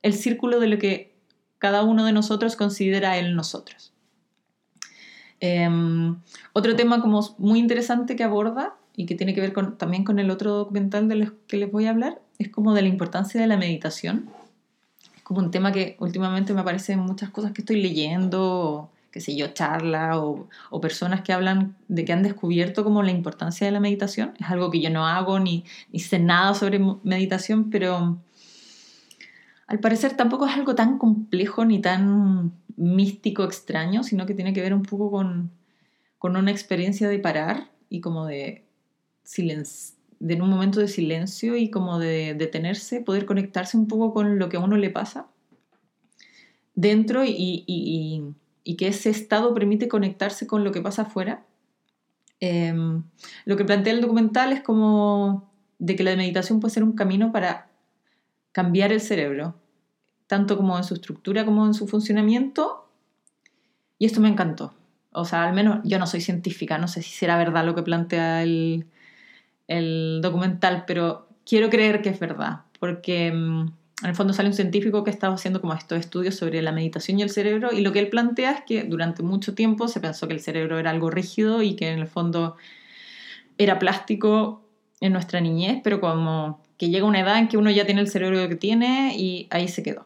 el 0.01 0.13
círculo 0.13 0.59
de 0.59 0.67
lo 0.67 0.77
que 0.77 1.15
cada 1.57 1.83
uno 1.83 2.03
de 2.03 2.11
nosotros 2.11 2.57
considera 2.57 3.17
el 3.17 3.33
nosotros. 3.33 3.93
Em, 5.39 6.17
otro 6.51 6.75
tema 6.75 7.01
como 7.01 7.33
muy 7.37 7.59
interesante 7.59 8.17
que 8.17 8.25
aborda 8.25 8.75
y 8.97 9.05
que 9.05 9.15
tiene 9.15 9.33
que 9.33 9.39
ver 9.39 9.53
con, 9.53 9.77
también 9.77 10.03
con 10.03 10.19
el 10.19 10.31
otro 10.31 10.53
documental 10.53 11.07
de 11.07 11.15
los 11.15 11.31
que 11.47 11.55
les 11.55 11.71
voy 11.71 11.85
a 11.85 11.91
hablar 11.91 12.21
es 12.39 12.49
como 12.49 12.73
de 12.73 12.81
la 12.81 12.89
importancia 12.89 13.39
de 13.39 13.47
la 13.47 13.55
meditación. 13.55 14.29
Es 15.15 15.21
como 15.23 15.39
un 15.39 15.51
tema 15.51 15.71
que 15.71 15.95
últimamente 15.99 16.53
me 16.53 16.59
aparece 16.59 16.91
en 16.91 16.99
muchas 16.99 17.29
cosas 17.29 17.53
que 17.53 17.61
estoy 17.61 17.81
leyendo 17.81 18.91
qué 19.15 19.21
sé 19.21 19.33
yo, 19.33 19.47
charlas 19.53 20.17
o, 20.17 20.81
personas 20.81 21.21
que 21.21 21.31
hablan 21.31 21.77
de 21.87 22.03
que 22.03 22.11
han 22.11 22.21
descubierto 22.21 22.83
como 22.83 23.01
la 23.01 23.11
importancia 23.11 23.65
de 23.65 23.71
la 23.71 23.79
meditación. 23.79 24.33
Es 24.37 24.49
algo 24.49 24.69
que 24.69 24.81
yo 24.81 24.89
no 24.89 25.07
hago 25.07 25.39
ni, 25.39 25.63
sé 25.97 26.19
nada 26.19 26.53
sobre 26.53 26.81
meditación, 27.03 27.69
pero 27.69 28.19
al 29.67 29.79
parecer 29.79 30.17
tampoco 30.17 30.45
es 30.47 30.53
algo 30.53 30.75
tan 30.75 30.97
complejo 30.97 31.63
ni 31.63 31.79
tan 31.79 32.51
místico 32.75 33.45
extraño, 33.45 34.03
sino 34.03 34.25
que 34.25 34.33
tiene 34.33 34.51
que 34.51 34.59
ver 34.59 34.73
un 34.73 34.83
poco 34.83 35.09
con, 35.09 35.49
con 36.17 36.35
una 36.35 36.51
experiencia 36.51 37.07
de 37.07 37.19
parar 37.19 37.69
y 37.89 38.01
como 38.01 38.25
de 38.25 38.65
silencio 39.23 39.95
de 40.19 40.33
en 40.33 40.41
un 40.41 40.49
momento 40.49 40.81
de 40.81 40.89
silencio 40.89 41.55
y 41.55 41.69
como 41.69 41.99
de 41.99 42.33
detenerse, 42.33 42.99
poder 42.99 43.25
conectarse 43.25 43.77
un 43.77 43.87
poco 43.87 44.13
con 44.13 44.39
lo 44.39 44.49
que 44.49 44.57
a 44.57 44.59
uno 44.59 44.75
le 44.75 44.89
pasa 44.89 45.27
dentro 46.73 47.23
y 47.23 48.35
que 48.75 48.87
ese 48.87 49.11
estado 49.11 49.53
permite 49.53 49.87
conectarse 49.87 50.47
con 50.47 50.63
lo 50.63 50.71
que 50.71 50.81
pasa 50.81 51.03
afuera. 51.03 51.45
Em, 52.39 53.03
lo 53.45 53.55
que 53.55 53.63
plantea 53.63 53.93
el 53.93 54.01
documental 54.01 54.51
es 54.51 54.61
como 54.61 55.51
de 55.77 55.95
que 55.95 56.03
la 56.03 56.15
meditación 56.15 56.59
puede 56.59 56.73
ser 56.73 56.83
un 56.83 56.93
camino 56.93 57.31
para 57.31 57.69
cambiar 58.51 58.91
el 58.91 59.01
cerebro, 59.01 59.55
tanto 60.27 60.57
como 60.57 60.77
en 60.77 60.83
su 60.83 60.95
estructura 60.95 61.45
como 61.45 61.65
en 61.65 61.73
su 61.73 61.87
funcionamiento. 61.87 62.89
Y 63.99 64.05
esto 64.05 64.19
me 64.19 64.29
encantó. 64.29 64.73
O 65.11 65.23
sea, 65.23 65.43
al 65.43 65.53
menos 65.53 65.79
yo 65.83 65.99
no 65.99 66.07
soy 66.07 66.21
científica, 66.21 66.77
no 66.77 66.87
sé 66.87 67.01
si 67.01 67.11
será 67.11 67.37
verdad 67.37 67.65
lo 67.65 67.75
que 67.75 67.83
plantea 67.83 68.43
el, 68.43 68.87
el 69.67 70.19
documental, 70.21 70.83
pero 70.87 71.29
quiero 71.45 71.69
creer 71.69 72.01
que 72.01 72.09
es 72.09 72.19
verdad, 72.19 72.63
porque 72.79 73.27
em, 73.27 73.71
en 74.01 74.09
el 74.09 74.15
fondo 74.15 74.33
sale 74.33 74.49
un 74.49 74.53
científico 74.53 75.03
que 75.03 75.11
estaba 75.11 75.35
haciendo 75.35 75.61
como 75.61 75.73
estos 75.73 75.99
estudios 75.99 76.35
sobre 76.35 76.61
la 76.61 76.71
meditación 76.71 77.19
y 77.19 77.23
el 77.23 77.29
cerebro 77.29 77.71
y 77.71 77.81
lo 77.81 77.93
que 77.93 77.99
él 77.99 78.09
plantea 78.09 78.51
es 78.51 78.61
que 78.65 78.83
durante 78.83 79.23
mucho 79.23 79.55
tiempo 79.55 79.87
se 79.87 80.01
pensó 80.01 80.27
que 80.27 80.33
el 80.33 80.41
cerebro 80.41 80.79
era 80.79 80.91
algo 80.91 81.09
rígido 81.09 81.61
y 81.61 81.75
que 81.75 81.89
en 81.89 81.99
el 81.99 82.07
fondo 82.07 82.57
era 83.57 83.79
plástico 83.79 84.65
en 84.99 85.13
nuestra 85.13 85.39
niñez, 85.39 85.79
pero 85.83 86.01
como 86.01 86.61
que 86.77 86.89
llega 86.89 87.05
una 87.05 87.21
edad 87.21 87.37
en 87.39 87.47
que 87.47 87.57
uno 87.57 87.71
ya 87.71 87.85
tiene 87.85 88.01
el 88.01 88.09
cerebro 88.09 88.47
que 88.49 88.55
tiene 88.55 89.15
y 89.17 89.47
ahí 89.49 89.67
se 89.67 89.83
quedó. 89.83 90.05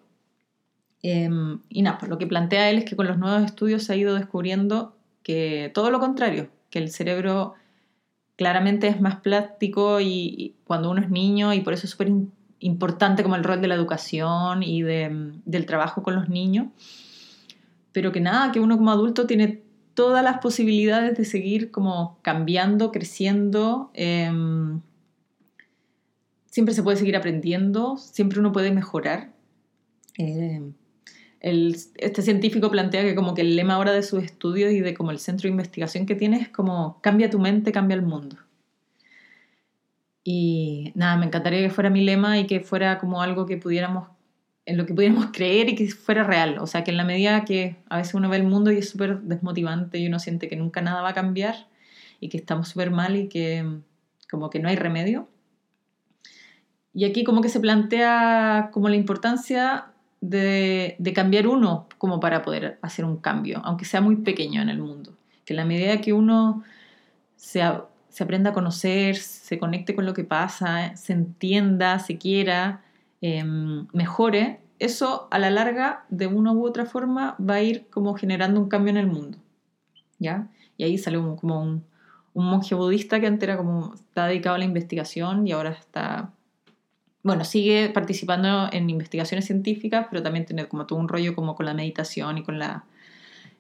Em, 1.02 1.62
y 1.70 1.82
nada, 1.82 1.98
pues 1.98 2.10
lo 2.10 2.18
que 2.18 2.28
plantea 2.28 2.70
él 2.70 2.80
es 2.80 2.86
que 2.86 2.96
con 2.96 3.08
los 3.08 3.18
nuevos 3.18 3.44
estudios 3.44 3.84
se 3.84 3.94
ha 3.94 3.96
ido 3.96 4.14
descubriendo 4.16 4.96
que 5.24 5.72
todo 5.74 5.92
lo 5.92 6.00
contrario, 6.00 6.50
que 6.70 6.80
el 6.80 6.92
cerebro 6.92 7.56
claramente 8.36 8.88
es 8.88 9.02
más 9.02 9.18
plástico 9.18 10.00
y, 10.02 10.56
cuando 10.66 10.92
uno 10.92 11.02
es 11.02 11.10
niño 11.10 11.54
y 11.54 11.62
por 11.62 11.74
eso 11.74 11.86
es 11.86 11.92
súper 11.92 12.10
importante 12.60 13.24
como 13.24 13.36
el 13.36 13.44
rol 13.44 13.62
de 13.62 13.68
la 13.68 13.76
educación 13.76 14.64
y 14.64 14.82
del 14.84 15.66
trabajo 15.66 16.04
con 16.04 16.16
los 16.16 16.30
niños, 16.30 16.68
pero 17.92 18.12
que 18.12 18.22
nada, 18.22 18.52
que 18.52 18.60
uno 18.60 18.78
como 18.78 18.92
adulto 18.92 19.26
tiene 19.26 19.62
todas 19.94 20.24
las 20.24 20.40
posibilidades 20.40 21.18
de 21.18 21.26
seguir 21.26 21.72
como 21.72 22.20
cambiando, 22.22 22.92
creciendo. 22.92 23.92
Em, 23.94 24.82
siempre 26.46 26.74
se 26.74 26.84
puede 26.84 26.98
seguir 26.98 27.16
aprendiendo, 27.16 27.98
siempre 27.98 28.40
uno 28.40 28.52
puede 28.52 28.72
mejorar. 28.72 29.34
Em, 30.18 30.74
este 31.42 32.22
científico 32.22 32.70
plantea 32.70 33.04
que 33.04 33.16
como 33.16 33.34
que 33.34 33.42
el 33.42 33.56
lema 33.56 33.76
ahora 33.76 33.94
de 33.94 34.04
sus 34.04 34.24
estudios 34.24 34.72
y 34.74 34.82
de 34.82 34.94
como 34.94 35.12
el 35.12 35.20
centro 35.20 35.44
de 35.44 35.52
investigación 35.52 36.06
que 36.06 36.16
tiene 36.16 36.38
es 36.42 36.50
como 36.50 37.00
cambia 37.02 37.30
tu 37.30 37.40
mente, 37.40 37.72
cambia 37.72 37.96
el 37.96 38.02
mundo. 38.02 38.38
Y 40.24 40.92
nada, 40.96 41.18
me 41.18 41.26
encantaría 41.26 41.62
que 41.62 41.70
fuera 41.70 41.90
mi 41.90 42.04
lema 42.04 42.40
y 42.40 42.48
que 42.48 42.60
fuera 42.60 43.00
como 43.00 43.22
algo 43.22 43.46
que 43.46 43.58
pudiéramos, 43.58 44.10
en 44.66 44.78
lo 44.78 44.86
que 44.86 44.94
pudiéramos 44.94 45.28
creer 45.34 45.70
y 45.70 45.76
que 45.76 45.88
fuera 45.90 46.24
real. 46.24 46.58
O 46.60 46.68
sea, 46.68 46.84
que 46.84 46.92
en 46.92 46.98
la 46.98 47.06
medida 47.06 47.46
que 47.46 47.78
a 47.90 47.98
veces 47.98 48.14
uno 48.14 48.30
ve 48.30 48.38
el 48.38 48.44
mundo 48.44 48.72
y 48.72 48.78
es 48.78 48.90
súper 48.90 49.22
desmotivante 49.22 49.98
y 49.98 50.08
uno 50.08 50.20
siente 50.20 50.50
que 50.50 50.56
nunca 50.56 50.82
nada 50.82 51.02
va 51.02 51.10
a 51.10 51.14
cambiar 51.14 51.68
y 52.20 52.30
que 52.30 52.38
estamos 52.38 52.68
súper 52.70 52.92
mal 52.92 53.16
y 53.16 53.30
que 53.30 53.66
como 54.30 54.50
que 54.50 54.60
no 54.60 54.70
hay 54.70 54.76
remedio. 54.76 55.30
Y 56.94 57.06
aquí 57.06 57.24
como 57.24 57.42
que 57.42 57.50
se 57.50 57.60
plantea 57.60 58.70
como 58.74 58.90
la 58.90 58.96
importancia 58.96 59.88
de, 60.22 60.96
de 61.00 61.14
cambiar 61.14 61.48
uno 61.48 61.88
como 61.98 62.20
para 62.20 62.42
poder 62.42 62.78
hacer 62.82 63.06
un 63.06 63.18
cambio, 63.18 63.62
aunque 63.64 63.86
sea 63.86 64.02
muy 64.02 64.18
pequeño 64.18 64.62
en 64.62 64.70
el 64.70 64.80
mundo. 64.80 65.16
Que 65.46 65.54
en 65.54 65.58
la 65.58 65.66
medida 65.66 66.02
que 66.02 66.14
uno 66.14 66.64
sea 67.36 67.86
se 68.10 68.24
aprenda 68.24 68.52
a 68.52 68.54
conocer, 68.54 69.16
se 69.16 69.60
conecte 69.60 69.96
con 69.96 70.06
lo 70.06 70.14
que 70.14 70.24
pasa, 70.24 70.96
se 70.96 71.14
entienda, 71.14 72.00
se 72.00 72.18
quiera, 72.18 72.82
em, 73.22 73.88
mejore, 73.94 74.60
eso 74.80 75.28
a 75.32 75.40
la 75.40 75.50
larga, 75.50 76.06
de 76.10 76.28
una 76.28 76.54
u 76.54 76.66
otra 76.66 76.86
forma, 76.86 77.36
va 77.40 77.56
a 77.56 77.62
ir 77.62 77.88
como 77.90 78.16
generando 78.16 78.60
un 78.60 78.70
cambio 78.70 78.92
en 78.92 78.98
el 78.98 79.08
mundo. 79.08 79.38
¿Ya? 80.20 80.50
Y 80.78 80.84
ahí 80.84 80.98
sale 80.98 81.18
como 81.18 81.62
un, 81.62 81.84
un 82.34 82.46
monje 82.46 82.76
budista 82.76 83.20
que 83.20 83.28
antes 83.28 83.48
era 83.48 83.58
como, 83.58 83.94
está 83.96 84.28
dedicado 84.28 84.56
a 84.56 84.60
la 84.60 84.66
investigación 84.66 85.48
y 85.48 85.52
ahora 85.52 85.72
está, 85.72 86.32
bueno, 87.24 87.44
sigue 87.44 87.90
participando 87.90 88.70
en 88.72 88.90
investigaciones 88.90 89.46
científicas, 89.46 90.08
pero 90.10 90.24
también 90.24 90.46
tiene 90.46 90.68
como 90.68 90.86
todo 90.86 91.00
un 91.00 91.08
rollo 91.08 91.36
como 91.36 91.56
con 91.56 91.66
la 91.66 91.74
meditación 91.74 92.38
y 92.38 92.44
con 92.44 92.60
la, 92.60 92.86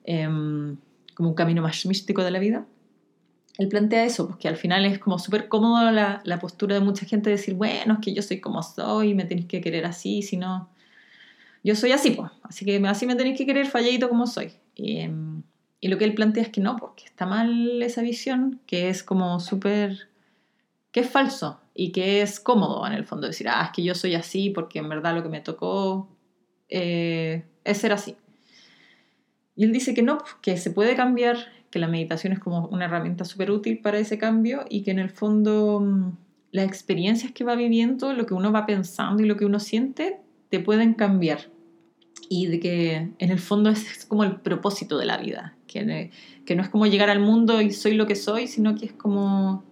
em, 0.05 0.77
como 1.13 1.29
un 1.29 1.35
camino 1.35 1.61
más 1.61 1.85
místico 1.85 2.23
de 2.23 2.31
la 2.31 2.39
vida. 2.39 2.65
Él 3.59 3.67
plantea 3.67 4.05
eso, 4.05 4.27
porque 4.27 4.47
al 4.47 4.57
final 4.57 4.85
es 4.85 4.97
como 4.97 5.19
súper 5.19 5.47
cómodo 5.47 5.91
la, 5.91 6.21
la, 6.23 6.39
postura 6.39 6.73
de 6.75 6.81
mucha 6.81 7.05
gente 7.05 7.29
de 7.29 7.35
decir, 7.35 7.53
bueno, 7.53 7.95
es 7.95 7.99
que 7.99 8.13
yo 8.13 8.23
soy 8.23 8.39
como 8.39 8.63
soy, 8.63 9.13
me 9.13 9.25
tenéis 9.25 9.47
que 9.47 9.61
querer 9.61 9.85
así, 9.85 10.23
si 10.23 10.37
no, 10.37 10.69
yo 11.63 11.75
soy 11.75 11.91
así, 11.91 12.11
pues, 12.11 12.31
así 12.43 12.65
que 12.65 12.81
así 12.87 13.05
me 13.05 13.15
tenéis 13.15 13.37
que 13.37 13.45
querer 13.45 13.67
falladito 13.67 14.09
como 14.09 14.27
soy. 14.27 14.53
Y, 14.75 14.99
em, 14.99 15.43
y 15.81 15.89
lo 15.89 15.97
que 15.97 16.05
él 16.05 16.13
plantea 16.13 16.43
es 16.43 16.49
que 16.49 16.61
no, 16.61 16.77
porque 16.77 17.05
está 17.05 17.25
mal 17.25 17.81
esa 17.81 18.01
visión, 18.01 18.61
que 18.65 18.89
es 18.89 19.03
como 19.03 19.39
súper, 19.39 20.09
que 20.91 21.01
es 21.01 21.09
falso 21.09 21.61
y 21.73 21.91
que 21.91 22.21
es 22.21 22.39
cómodo 22.39 22.85
en 22.87 22.93
el 22.93 23.05
fondo 23.05 23.27
decir, 23.27 23.47
ah, 23.49 23.63
es 23.65 23.71
que 23.71 23.83
yo 23.83 23.95
soy 23.95 24.15
así 24.15 24.49
porque 24.49 24.79
en 24.79 24.89
verdad 24.89 25.15
lo 25.15 25.23
que 25.23 25.29
me 25.29 25.41
tocó 25.41 26.09
eh, 26.69 27.45
es 27.63 27.77
ser 27.77 27.93
así. 27.93 28.15
Y 29.55 29.65
él 29.65 29.73
dice 29.73 29.93
que 29.93 30.01
no, 30.01 30.19
que 30.41 30.57
se 30.57 30.71
puede 30.71 30.95
cambiar, 30.95 31.37
que 31.69 31.79
la 31.79 31.87
meditación 31.87 32.33
es 32.33 32.39
como 32.39 32.67
una 32.67 32.85
herramienta 32.85 33.25
súper 33.25 33.51
útil 33.51 33.79
para 33.79 33.99
ese 33.99 34.17
cambio 34.17 34.65
y 34.69 34.81
que 34.83 34.91
en 34.91 34.99
el 34.99 35.09
fondo 35.09 35.79
mm, 35.81 36.11
las 36.51 36.65
experiencias 36.65 37.31
que 37.31 37.43
va 37.43 37.55
viviendo, 37.55 38.13
lo 38.13 38.25
que 38.25 38.33
uno 38.33 38.51
va 38.51 38.65
pensando 38.65 39.23
y 39.23 39.27
lo 39.27 39.37
que 39.37 39.45
uno 39.45 39.59
siente, 39.59 40.19
te 40.49 40.59
pueden 40.59 40.93
cambiar. 40.93 41.49
Y 42.27 42.47
de 42.47 42.59
que 42.59 42.95
en 43.17 43.31
el 43.31 43.39
fondo 43.39 43.69
es, 43.69 44.05
como 44.05 44.23
el 44.23 44.37
propósito 44.37 44.97
de 44.97 45.05
la 45.05 45.17
vida, 45.17 45.55
que, 45.67 46.11
que 46.45 46.55
no 46.55 46.61
es 46.61 46.69
como 46.69 46.85
llegar 46.87 47.09
al 47.09 47.19
mundo 47.19 47.61
y 47.61 47.71
soy 47.71 47.93
lo 47.93 48.07
que 48.07 48.15
soy, 48.15 48.47
sino 48.47 48.75
que 48.75 48.87
es 48.87 48.93
como 48.93 49.63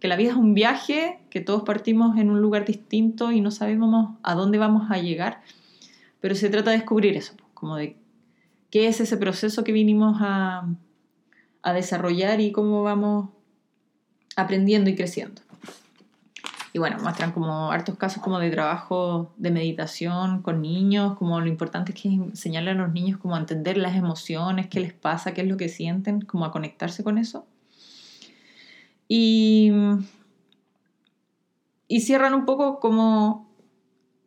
que 0.00 0.08
la 0.08 0.16
vida 0.16 0.30
es 0.30 0.36
un 0.36 0.54
viaje, 0.54 1.18
que 1.28 1.40
todos 1.40 1.62
partimos 1.64 2.16
en 2.18 2.30
un 2.30 2.40
lugar 2.40 2.64
distinto 2.64 3.32
y 3.32 3.40
no 3.40 3.50
sabemos 3.50 4.16
a 4.22 4.34
dónde 4.34 4.58
vamos 4.58 4.90
a 4.90 4.98
llegar, 4.98 5.40
pero 6.20 6.34
se 6.34 6.50
trata 6.50 6.70
de 6.70 6.76
descubrir 6.76 7.16
eso, 7.16 7.34
como 7.54 7.76
de 7.76 7.96
qué 8.70 8.86
es 8.86 9.00
ese 9.00 9.16
proceso 9.16 9.64
que 9.64 9.72
vinimos 9.72 10.18
a, 10.20 10.68
a 11.62 11.72
desarrollar 11.72 12.40
y 12.40 12.52
cómo 12.52 12.82
vamos 12.82 13.30
aprendiendo 14.36 14.90
y 14.90 14.94
creciendo. 14.94 15.42
Y 16.72 16.78
bueno, 16.78 16.98
muestran 17.02 17.32
como 17.32 17.72
hartos 17.72 17.96
casos 17.96 18.22
como 18.22 18.38
de 18.38 18.50
trabajo 18.50 19.32
de 19.36 19.50
meditación 19.50 20.42
con 20.42 20.60
niños, 20.60 21.16
como 21.16 21.40
lo 21.40 21.46
importante 21.46 21.92
es 21.92 22.00
que 22.00 22.08
enseñarle 22.08 22.72
a 22.72 22.74
los 22.74 22.92
niños 22.92 23.18
como 23.18 23.36
a 23.36 23.38
entender 23.38 23.78
las 23.78 23.96
emociones, 23.96 24.68
qué 24.68 24.80
les 24.80 24.92
pasa, 24.92 25.32
qué 25.32 25.40
es 25.40 25.48
lo 25.48 25.56
que 25.56 25.68
sienten, 25.68 26.20
como 26.20 26.44
a 26.44 26.52
conectarse 26.52 27.02
con 27.02 27.16
eso. 27.16 27.46
Y, 29.08 29.72
y 31.88 32.00
cierran 32.02 32.34
un 32.34 32.44
poco 32.44 32.80
como, 32.80 33.50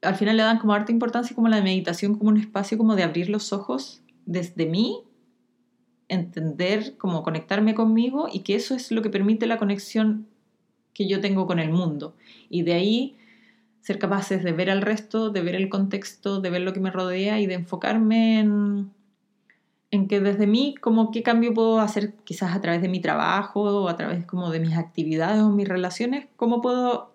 al 0.02 0.16
final 0.16 0.36
le 0.36 0.44
dan 0.44 0.58
como 0.58 0.74
harta 0.74 0.92
importancia 0.92 1.36
como 1.36 1.48
la 1.48 1.62
meditación 1.62 2.18
como 2.18 2.32
un 2.32 2.38
espacio 2.38 2.78
como 2.78 2.96
de 2.96 3.04
abrir 3.04 3.30
los 3.30 3.54
ojos 3.54 4.02
desde 4.26 4.66
mí, 4.66 5.04
entender, 6.12 6.98
como 6.98 7.24
conectarme 7.24 7.74
conmigo 7.74 8.28
y 8.32 8.42
que 8.42 8.56
eso 8.56 8.76
es 8.76 8.92
lo 8.92 9.02
que 9.02 9.10
permite 9.10 9.48
la 9.48 9.58
conexión 9.58 10.28
que 10.94 11.08
yo 11.08 11.22
tengo 11.22 11.48
con 11.48 11.58
el 11.60 11.72
mundo. 11.72 12.16
Y 12.50 12.64
de 12.64 12.74
ahí 12.74 13.16
ser 13.80 13.98
capaces 13.98 14.44
de 14.44 14.52
ver 14.52 14.70
al 14.70 14.82
resto, 14.82 15.30
de 15.30 15.42
ver 15.42 15.56
el 15.56 15.70
contexto, 15.70 16.42
de 16.42 16.50
ver 16.50 16.62
lo 16.62 16.74
que 16.74 16.82
me 16.82 16.92
rodea 16.92 17.40
y 17.40 17.48
de 17.48 17.56
enfocarme 17.56 18.40
en, 18.40 18.92
que 20.08 20.20
desde 20.20 20.48
mí, 20.48 20.76
como 20.80 21.12
qué 21.12 21.24
cambio 21.24 21.54
puedo 21.54 21.80
hacer 21.80 22.14
quizás 22.26 22.56
a 22.56 22.62
través 22.62 22.82
de 22.82 22.90
mi 22.90 23.00
trabajo 23.00 23.62
o 23.62 23.88
a 23.88 23.96
través 23.96 24.26
como 24.26 24.52
de 24.52 24.60
mis 24.60 24.78
actividades 24.78 25.42
o 25.42 25.50
mis 25.50 25.68
relaciones, 25.68 26.28
cómo 26.36 26.62
puedo 26.62 27.14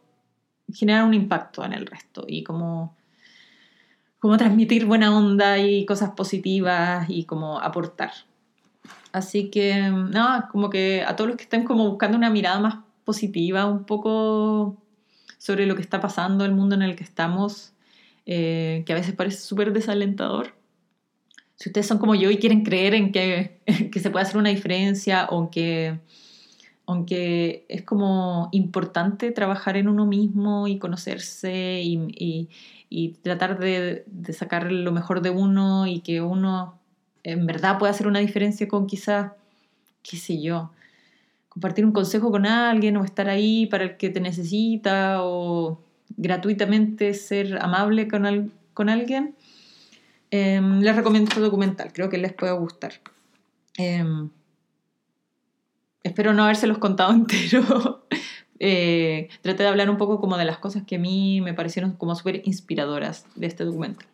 generar 0.73 1.05
un 1.05 1.15
impacto 1.15 1.65
en 1.65 1.75
el 1.75 1.87
resto 1.87 2.25
y 2.27 2.45
cómo, 2.45 2.97
cómo 4.19 4.37
transmitir 4.39 4.87
buena 4.87 5.17
onda 5.17 5.59
y 5.59 5.85
cosas 5.85 6.11
positivas 6.11 7.09
y 7.09 7.25
cómo 7.25 7.61
aportar. 7.61 8.13
Así 9.17 9.49
que, 9.49 9.81
nada, 9.81 10.47
como 10.53 10.69
que 10.69 11.03
a 11.03 11.17
todos 11.17 11.29
los 11.29 11.37
que 11.39 11.45
estén 11.45 11.65
como 11.65 11.89
buscando 11.89 12.19
una 12.19 12.29
mirada 12.29 12.61
más 12.61 12.85
positiva 13.03 13.65
un 13.65 13.85
poco 13.85 14.77
sobre 15.39 15.65
lo 15.65 15.75
que 15.75 15.81
está 15.81 16.03
pasando, 16.03 16.45
el 16.45 16.53
mundo 16.53 16.75
en 16.75 16.83
el 16.83 16.97
que 16.97 17.05
estamos, 17.05 17.73
eh, 18.27 18.83
que 18.85 18.93
a 18.93 18.97
veces 18.97 19.15
parece 19.15 19.39
súper 19.39 19.73
desalentador. 19.73 20.55
Si 21.55 21.71
ustedes 21.71 21.87
son 21.87 21.97
como 21.97 22.15
yo 22.15 22.31
y 22.31 22.37
quieren 22.37 22.63
creer 22.63 22.93
en 22.93 23.11
que, 23.11 23.63
que 23.91 24.01
se 24.01 24.11
puede 24.11 24.27
hacer 24.27 24.37
una 24.37 24.51
diferencia 24.51 25.23
aunque 25.23 25.99
es 27.69 27.83
como 27.85 28.51
importante 28.53 29.31
trabajar 29.31 29.79
en 29.79 29.89
uno 29.89 30.05
mismo 30.05 30.69
y 30.69 30.79
conocerse 30.79 31.81
y, 31.83 32.51
y, 32.91 33.09
tratar 33.23 33.59
de, 33.59 34.05
de, 34.07 34.33
sacar 34.35 34.71
lo 34.71 34.93
mejor 34.93 35.23
de 35.23 35.31
uno 35.31 35.87
y 35.87 36.01
que 36.01 36.21
uno 36.21 36.79
en 37.27 37.45
verdad 37.45 37.77
pueda 37.79 37.91
hacer 37.91 38.07
una 38.07 38.21
diferencia 38.21 38.69
con 38.69 38.87
quizás, 38.87 39.33
qué 40.03 40.17
sé 40.17 40.41
yo, 40.41 40.71
compartir 41.49 41.85
un 41.85 41.91
consejo 41.91 42.31
con 42.31 42.47
alguien 42.47 42.97
o 42.97 43.05
estar 43.05 43.29
ahí 43.29 43.67
para 43.67 43.83
el 43.83 43.97
que 43.97 44.11
te 44.11 44.21
necesita 44.21 45.25
o 45.25 45.83
gratuitamente 46.17 47.15
ser 47.15 47.59
amable 47.61 48.07
con, 48.07 48.53
con 48.73 48.89
alguien, 48.89 49.35
em, 50.31 50.81
les 50.81 50.95
recomiendo 50.95 51.29
este 51.29 51.41
documental, 51.41 51.93
creo 51.93 52.09
que 52.09 52.19
les 52.19 52.33
puede 52.33 52.53
gustar. 52.53 52.93
Em, 53.77 54.31
espero 56.05 56.33
no 56.33 56.45
habérselos 56.45 56.79
contado 56.79 57.11
entero. 57.13 58.07
eh, 58.61 59.29
traté 59.43 59.65
de 59.65 59.69
hablar 59.69 59.91
un 59.91 59.97
poco 59.97 60.21
como 60.21 60.39
de 60.39 60.45
las 60.45 60.59
cosas 60.59 60.85
que 60.87 60.95
a 60.95 61.01
mí 61.01 61.41
me 61.41 61.55
parecieron 61.55 61.93
como 61.93 62.15
súper 62.15 62.43
inspiradoras 62.45 63.27
de 63.35 63.49
este 63.49 63.65
documental. 63.65 64.07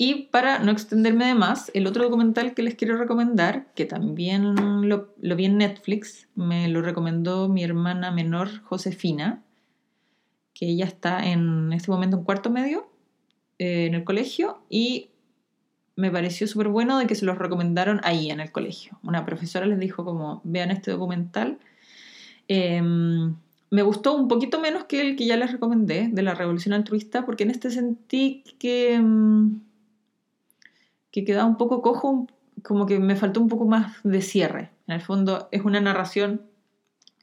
Y 0.00 0.28
para 0.30 0.60
no 0.60 0.70
extenderme 0.70 1.26
de 1.26 1.34
más, 1.34 1.72
el 1.74 1.88
otro 1.88 2.04
documental 2.04 2.54
que 2.54 2.62
les 2.62 2.76
quiero 2.76 2.96
recomendar, 2.96 3.66
que 3.74 3.84
también 3.84 4.88
lo, 4.88 5.08
vi 5.18 5.44
en 5.44 5.58
Netflix, 5.58 6.28
me 6.36 6.68
lo 6.68 6.82
recomendó 6.82 7.48
mi 7.48 7.64
hermana 7.64 8.12
menor 8.12 8.62
Josefina, 8.62 9.42
que 10.54 10.66
ella 10.66 10.84
está 10.84 11.26
en 11.26 11.72
este 11.72 11.90
momento 11.90 12.16
en 12.16 12.22
cuarto 12.22 12.48
medio 12.48 12.88
eh, 13.58 13.86
en 13.86 13.94
el 13.94 14.04
colegio 14.04 14.62
y 14.70 15.10
me 15.96 16.12
pareció 16.12 16.46
súper 16.46 16.68
bueno 16.68 16.96
de 16.96 17.08
que 17.08 17.16
se 17.16 17.26
los 17.26 17.36
recomendaron 17.36 18.00
ahí 18.04 18.30
en 18.30 18.38
el 18.38 18.52
colegio. 18.52 19.00
Una 19.02 19.26
profesora 19.26 19.66
les 19.66 19.80
dijo 19.80 20.04
como, 20.04 20.40
vean 20.44 20.70
este 20.70 20.92
documental. 20.92 21.58
Em, 22.46 23.34
me 23.70 23.82
gustó 23.82 24.14
un 24.14 24.28
poquito 24.28 24.60
menos 24.60 24.84
que 24.84 25.00
el 25.00 25.16
que 25.16 25.26
ya 25.26 25.36
les 25.36 25.50
recomendé, 25.50 26.08
de 26.12 26.22
la 26.22 26.34
Revolución 26.34 26.72
Altruista, 26.72 27.26
porque 27.26 27.42
en 27.42 27.50
este 27.50 27.72
sentí 27.72 28.44
que... 28.60 28.94
Em, 28.94 29.67
que 31.10 31.24
quedaba 31.24 31.46
un 31.46 31.56
poco 31.56 31.82
cojo, 31.82 32.26
como 32.62 32.86
que 32.86 32.98
me 32.98 33.16
faltó 33.16 33.40
un 33.40 33.48
poco 33.48 33.66
más 33.66 33.96
de 34.02 34.22
cierre. 34.22 34.70
En 34.86 34.94
el 34.94 35.00
fondo 35.00 35.48
es 35.52 35.64
una 35.64 35.80
narración, 35.80 36.42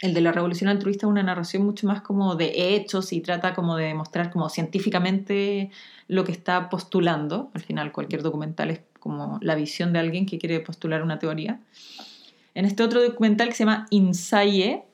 el 0.01 0.13
de 0.13 0.21
la 0.21 0.31
revolución 0.31 0.69
altruista 0.69 1.05
es 1.05 1.09
una 1.09 1.23
narración 1.23 1.63
mucho 1.63 1.87
más 1.87 2.01
como 2.01 2.35
de 2.35 2.75
hechos 2.75 3.13
y 3.13 3.21
trata 3.21 3.53
como 3.53 3.75
de 3.75 3.85
demostrar 3.85 4.31
como 4.31 4.49
científicamente 4.49 5.71
lo 6.07 6.23
que 6.23 6.31
está 6.31 6.69
postulando. 6.69 7.49
Al 7.53 7.61
final 7.61 7.91
cualquier 7.91 8.21
documental 8.21 8.71
es 8.71 8.81
como 8.99 9.39
la 9.41 9.55
visión 9.55 9.93
de 9.93 9.99
alguien 9.99 10.25
que 10.25 10.37
quiere 10.37 10.59
postular 10.59 11.03
una 11.03 11.19
teoría. 11.19 11.59
En 12.53 12.65
este 12.65 12.83
otro 12.83 13.03
documental 13.03 13.49
que 13.49 13.55
se 13.55 13.65
llama 13.65 13.85
Insaye, 13.89 14.85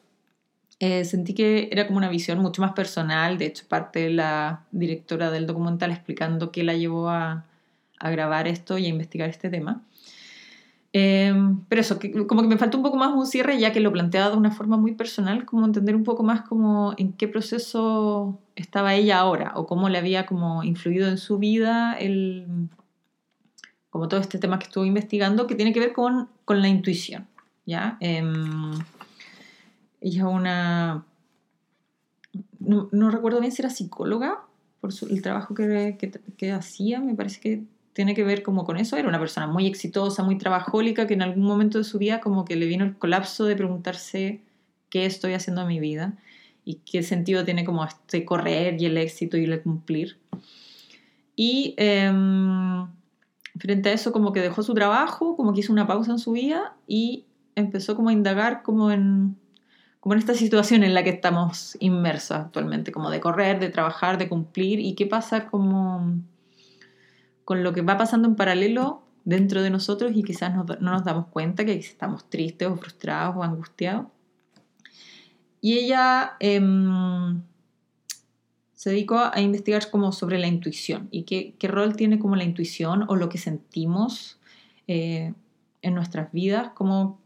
eh, 0.80 1.06
sentí 1.06 1.34
que 1.36 1.70
era 1.72 1.86
como 1.86 1.98
una 1.98 2.10
visión 2.10 2.40
mucho 2.40 2.62
más 2.62 2.74
personal, 2.74 3.38
de 3.38 3.46
hecho 3.46 3.66
parte 3.68 4.00
de 4.00 4.10
la 4.10 4.66
directora 4.72 5.30
del 5.30 5.46
documental 5.46 5.92
explicando 5.92 6.52
qué 6.52 6.64
la 6.64 6.74
llevó 6.74 7.10
a, 7.10 7.46
a 8.02 8.10
grabar 8.10 8.48
esto 8.48 8.78
y 8.78 8.86
a 8.86 8.90
investigar 8.90 9.30
este 9.30 9.50
tema. 9.50 9.84
Em, 10.94 11.64
pero 11.70 11.82
eso, 11.82 12.00
como 12.28 12.42
que 12.42 12.50
me 12.50 12.58
falta 12.58 12.76
un 12.76 12.84
poco 12.84 12.98
más 12.98 13.14
un 13.16 13.26
cierre, 13.26 13.58
ya 13.58 13.72
que 13.72 13.80
lo 13.80 13.94
planteaba 13.94 14.32
de 14.32 14.38
una 14.38 14.52
forma 14.52 14.76
muy 14.76 14.94
personal, 14.94 15.46
como 15.46 15.66
entender 15.66 15.96
un 15.96 16.04
poco 16.04 16.24
más 16.24 16.42
como 16.42 16.94
en 16.98 17.14
qué 17.14 17.30
proceso 17.30 18.40
estaba 18.56 18.94
ella 18.96 19.20
ahora, 19.20 19.54
o 19.56 19.66
cómo 19.66 19.88
le 19.88 19.98
había 19.98 20.26
como 20.26 20.64
influido 20.64 21.08
en 21.08 21.18
su 21.18 21.38
vida 21.38 21.94
el, 21.94 22.70
como 23.90 24.10
todo 24.10 24.20
este 24.20 24.38
tema 24.38 24.60
que 24.60 24.66
estuvo 24.66 24.84
investigando, 24.84 25.48
que 25.48 25.56
tiene 25.56 25.72
que 25.72 25.80
ver 25.80 25.94
con, 25.94 26.28
con 26.44 26.62
la 26.62 26.68
intuición, 26.68 27.26
¿ya? 27.66 27.98
Em, 28.02 28.74
ella 30.02 30.22
es 30.22 30.28
una... 30.28 31.06
No, 32.60 33.10
recuerdo 33.10 33.40
bien 33.40 33.52
si 33.52 33.62
era 33.62 33.70
psicóloga, 33.70 34.42
por 34.82 34.92
el 35.10 35.22
trabajo 35.22 35.56
que, 35.56 35.98
que 36.38 36.52
hacía, 36.52 37.00
me 37.00 37.16
parece 37.16 37.40
que 37.40 37.64
tiene 37.94 38.16
que 38.16 38.24
ver 38.24 38.44
como 38.44 38.66
con 38.66 38.78
eso. 38.78 38.98
Era 38.98 39.10
una 39.10 39.20
persona 39.20 39.48
muy 39.48 39.68
exitosa, 39.68 40.24
muy 40.24 40.38
trabajólica, 40.38 41.08
que 41.08 41.14
en 41.14 41.22
algún 41.22 41.44
momento 41.44 41.78
de 41.78 41.84
su 41.84 41.98
vida 41.98 42.20
como 42.22 42.46
que 42.46 42.56
le 42.56 42.66
vino 42.66 42.86
el 42.86 42.98
colapso 42.98 43.46
de 43.46 43.56
preguntarse 43.56 44.42
qué 44.90 45.06
estoy 45.06 45.34
haciendo 45.34 45.62
en 45.62 45.68
mi 45.68 45.80
vida 45.80 46.14
y 46.64 46.76
qué 46.76 47.04
sentido 47.04 47.44
tiene 47.44 47.66
como 47.66 47.84
este 47.84 48.24
correr 48.26 48.82
y 48.82 48.86
el 48.86 48.98
éxito 48.98 49.38
y 49.38 49.46
el 49.46 49.62
cumplir. 49.62 50.18
Y 51.36 51.74
em, 51.78 52.88
frente 53.58 53.90
a 53.90 53.94
eso 53.94 54.12
como 54.12 54.32
que 54.32 54.42
dejó 54.42 54.64
su 54.64 54.74
trabajo, 54.74 55.36
como 55.36 55.54
que 55.54 55.62
hizo 55.62 55.74
una 55.74 55.88
pausa 55.88 56.12
en 56.12 56.20
su 56.20 56.34
vida 56.34 56.76
y 56.88 57.26
empezó 57.56 57.96
como 57.96 58.10
a 58.10 58.14
indagar 58.14 58.64
como 58.64 58.92
en, 58.92 59.36
como 60.00 60.14
en 60.14 60.20
esta 60.20 60.34
situación 60.34 60.84
en 60.84 60.94
la 60.94 61.04
que 61.04 61.10
estamos 61.10 61.78
inmersos 61.80 62.38
actualmente, 62.38 62.92
como 62.92 63.10
de 63.10 63.20
correr, 63.20 63.60
de 63.60 63.70
trabajar, 63.70 64.18
de 64.18 64.30
cumplir 64.30 64.80
y 64.80 64.94
qué 64.94 65.06
pasa 65.06 65.48
como 65.48 66.22
con 67.46 67.64
lo 67.64 67.74
que 67.74 67.82
va 67.82 67.98
pasando 67.98 68.28
en 68.28 68.36
paralelo 68.36 69.04
dentro 69.24 69.62
de 69.62 69.70
nosotros 69.70 70.12
y 70.16 70.24
quizás 70.24 70.54
no, 70.54 70.66
nos 70.80 71.04
damos 71.04 71.28
cuenta 71.28 71.66
que 71.66 71.74
estamos 71.74 72.30
tristes 72.30 72.68
o 72.68 72.76
frustrados 72.76 73.36
o 73.36 73.44
angustiados. 73.44 74.08
Y 75.62 75.78
ella 75.78 76.34
em, 76.40 77.42
se 78.74 78.90
dedicó 78.90 79.20
a 79.20 79.40
investigar 79.42 79.92
como 79.92 80.12
sobre 80.12 80.40
la 80.40 80.48
intuición 80.48 81.08
y 81.12 81.24
qué, 81.24 81.56
qué, 81.60 81.68
rol 81.68 81.96
tiene 81.96 82.18
como 82.18 82.36
la 82.36 82.44
intuición 82.44 83.06
o 83.08 83.16
lo 83.16 83.30
que 83.30 83.38
sentimos 83.38 84.40
eh, 84.88 85.34
en 85.84 85.94
nuestras 85.94 86.32
vidas, 86.32 86.72
como 86.74 87.20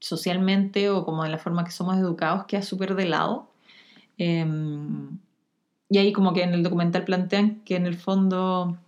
socialmente 0.00 0.90
o 0.90 1.04
como 1.04 1.24
de 1.24 1.30
la 1.30 1.38
forma 1.38 1.64
que 1.64 1.70
somos 1.70 1.96
educados, 1.96 2.46
queda 2.46 2.62
súper 2.62 2.94
de 2.94 3.04
lado. 3.06 3.50
Em, 4.16 5.18
y 5.88 5.98
ahí 5.98 6.12
como 6.12 6.34
que 6.34 6.42
en 6.42 6.54
el 6.54 6.62
documental 6.62 7.04
plantean 7.04 7.60
que 7.64 7.76
en 7.76 7.86
el 7.86 7.96
fondo 7.96 8.78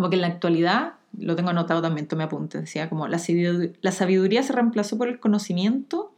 como 0.00 0.08
que 0.08 0.16
en 0.16 0.22
la 0.22 0.28
actualidad, 0.28 0.94
lo 1.18 1.36
tengo 1.36 1.50
anotado 1.50 1.82
también, 1.82 2.08
tome 2.08 2.24
apunte, 2.24 2.58
decía 2.58 2.88
como 2.88 3.06
la 3.06 3.18
sabiduría 3.18 4.42
se 4.42 4.52
reemplazó 4.54 4.96
por 4.96 5.08
el 5.08 5.20
conocimiento 5.20 6.14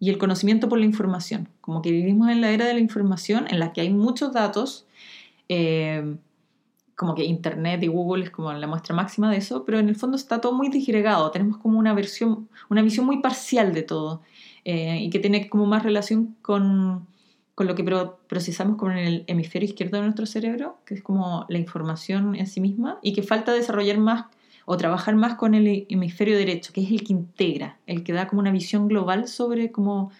y 0.00 0.08
el 0.08 0.16
conocimiento 0.16 0.70
por 0.70 0.78
la 0.78 0.86
información. 0.86 1.50
Como 1.60 1.82
que 1.82 1.90
vivimos 1.90 2.30
en 2.30 2.40
la 2.40 2.52
era 2.52 2.64
de 2.64 2.72
la 2.72 2.80
información 2.80 3.44
en 3.50 3.58
la 3.58 3.74
que 3.74 3.82
hay 3.82 3.90
muchos 3.90 4.32
datos, 4.32 4.86
eh, 5.50 6.16
como 6.96 7.14
que 7.14 7.24
Internet 7.24 7.82
y 7.82 7.88
Google 7.88 8.24
es 8.24 8.30
como 8.30 8.50
la 8.50 8.66
muestra 8.66 8.96
máxima 8.96 9.30
de 9.30 9.36
eso, 9.36 9.66
pero 9.66 9.78
en 9.78 9.90
el 9.90 9.96
fondo 9.96 10.16
está 10.16 10.40
todo 10.40 10.54
muy 10.54 10.70
disgregado, 10.70 11.30
tenemos 11.32 11.58
como 11.58 11.78
una, 11.78 11.92
versión, 11.92 12.48
una 12.70 12.80
visión 12.80 13.04
muy 13.04 13.20
parcial 13.20 13.74
de 13.74 13.82
todo 13.82 14.22
eh, 14.64 15.00
y 15.02 15.10
que 15.10 15.18
tiene 15.18 15.50
como 15.50 15.66
más 15.66 15.82
relación 15.82 16.34
con 16.40 17.06
con 17.54 17.66
lo 17.66 17.74
que 17.74 17.84
procesamos 18.26 18.78
con 18.78 18.92
el 18.92 19.24
hemisferio 19.26 19.68
izquierdo 19.68 19.98
de 19.98 20.04
nuestro 20.04 20.26
cerebro, 20.26 20.78
que 20.86 20.94
es 20.94 21.02
como 21.02 21.44
la 21.48 21.58
información 21.58 22.34
en 22.34 22.46
sí 22.46 22.60
misma, 22.60 22.98
y 23.02 23.12
que 23.12 23.22
falta 23.22 23.52
desarrollar 23.52 23.98
más 23.98 24.26
o 24.64 24.76
trabajar 24.76 25.16
más 25.16 25.34
con 25.34 25.54
el 25.54 25.86
hemisferio 25.88 26.36
derecho, 26.36 26.72
que 26.72 26.82
es 26.82 26.90
el 26.90 27.04
que 27.04 27.12
integra, 27.12 27.78
el 27.86 28.04
que 28.04 28.12
da 28.12 28.26
como 28.26 28.40
una 28.40 28.52
visión 28.52 28.88
global 28.88 29.28
sobre 29.28 29.70
como 29.70 30.10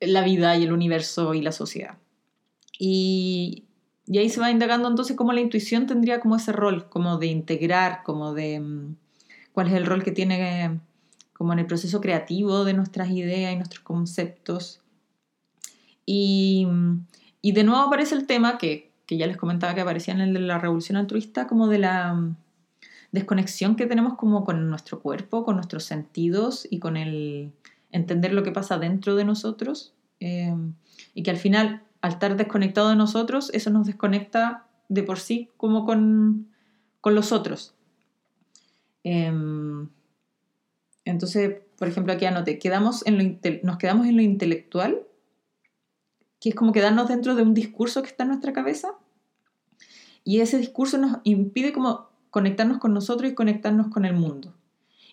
la 0.00 0.22
vida 0.22 0.56
y 0.56 0.64
el 0.64 0.72
universo 0.72 1.34
y 1.34 1.42
la 1.42 1.52
sociedad. 1.52 1.98
Y, 2.78 3.64
y 4.06 4.18
ahí 4.18 4.28
se 4.28 4.40
va 4.40 4.50
indagando 4.50 4.88
entonces 4.88 5.16
cómo 5.16 5.32
la 5.32 5.40
intuición 5.40 5.86
tendría 5.86 6.18
como 6.18 6.34
ese 6.34 6.50
rol, 6.50 6.88
como 6.88 7.18
de 7.18 7.26
integrar, 7.26 8.02
como 8.02 8.34
de 8.34 8.58
mm, 8.58 8.96
cuál 9.52 9.68
es 9.68 9.74
el 9.74 9.86
rol 9.86 10.02
que 10.02 10.10
tiene 10.10 10.80
como 11.32 11.52
en 11.52 11.60
el 11.60 11.66
proceso 11.66 12.00
creativo 12.00 12.64
de 12.64 12.74
nuestras 12.74 13.10
ideas 13.10 13.52
y 13.52 13.56
nuestros 13.56 13.84
conceptos 13.84 14.81
y, 16.06 16.66
y 17.40 17.52
de 17.52 17.64
nuevo 17.64 17.82
aparece 17.82 18.14
el 18.14 18.26
tema 18.26 18.58
que, 18.58 18.90
que, 19.06 19.16
ya 19.16 19.26
les 19.26 19.36
comentaba 19.36 19.74
que 19.74 19.80
aparecía 19.80 20.14
en 20.14 20.20
el 20.20 20.34
de 20.34 20.40
la 20.40 20.58
revolución 20.58 20.96
altruista, 20.96 21.46
como 21.46 21.68
de 21.68 21.78
la 21.78 22.14
mm, 22.14 22.36
desconexión 23.12 23.76
que 23.76 23.86
tenemos 23.86 24.14
como 24.14 24.44
con 24.44 24.68
nuestro 24.68 25.00
cuerpo, 25.00 25.44
con 25.44 25.56
nuestros 25.56 25.84
sentidos 25.84 26.66
y 26.70 26.78
con 26.78 26.96
el 26.96 27.52
entender 27.90 28.32
lo 28.32 28.42
que 28.42 28.52
pasa 28.52 28.78
dentro 28.78 29.16
de 29.16 29.24
nosotros. 29.24 29.92
Eh, 30.20 30.54
y 31.14 31.22
que 31.22 31.30
al 31.30 31.36
final, 31.36 31.82
al 32.00 32.12
estar 32.12 32.36
desconectado 32.36 32.88
de 32.88 32.96
nosotros, 32.96 33.50
eso 33.52 33.70
nos 33.70 33.86
desconecta 33.86 34.66
de 34.88 35.02
por 35.02 35.18
sí 35.18 35.50
como 35.56 35.84
con, 35.84 36.48
con 37.00 37.14
los 37.14 37.32
otros. 37.32 37.74
Eh, 39.04 39.32
entonces, 41.04 41.56
por 41.78 41.88
ejemplo, 41.88 42.12
aquí 42.12 42.24
anoté, 42.24 42.58
quedamos 42.58 43.04
en 43.06 43.18
lo, 43.18 43.58
nos 43.62 43.76
quedamos 43.76 44.06
en 44.06 44.16
lo 44.16 44.22
intelectual 44.22 45.02
que 46.42 46.48
es 46.48 46.56
como 46.56 46.72
quedarnos 46.72 47.06
dentro 47.06 47.36
de 47.36 47.42
un 47.44 47.54
discurso 47.54 48.02
que 48.02 48.08
está 48.08 48.24
en 48.24 48.30
nuestra 48.30 48.52
cabeza 48.52 48.94
y 50.24 50.40
ese 50.40 50.58
discurso 50.58 50.98
nos 50.98 51.18
impide 51.22 51.72
como 51.72 52.08
conectarnos 52.30 52.78
con 52.78 52.92
nosotros 52.92 53.30
y 53.30 53.34
conectarnos 53.34 53.88
con 53.88 54.04
el 54.04 54.14
mundo. 54.14 54.52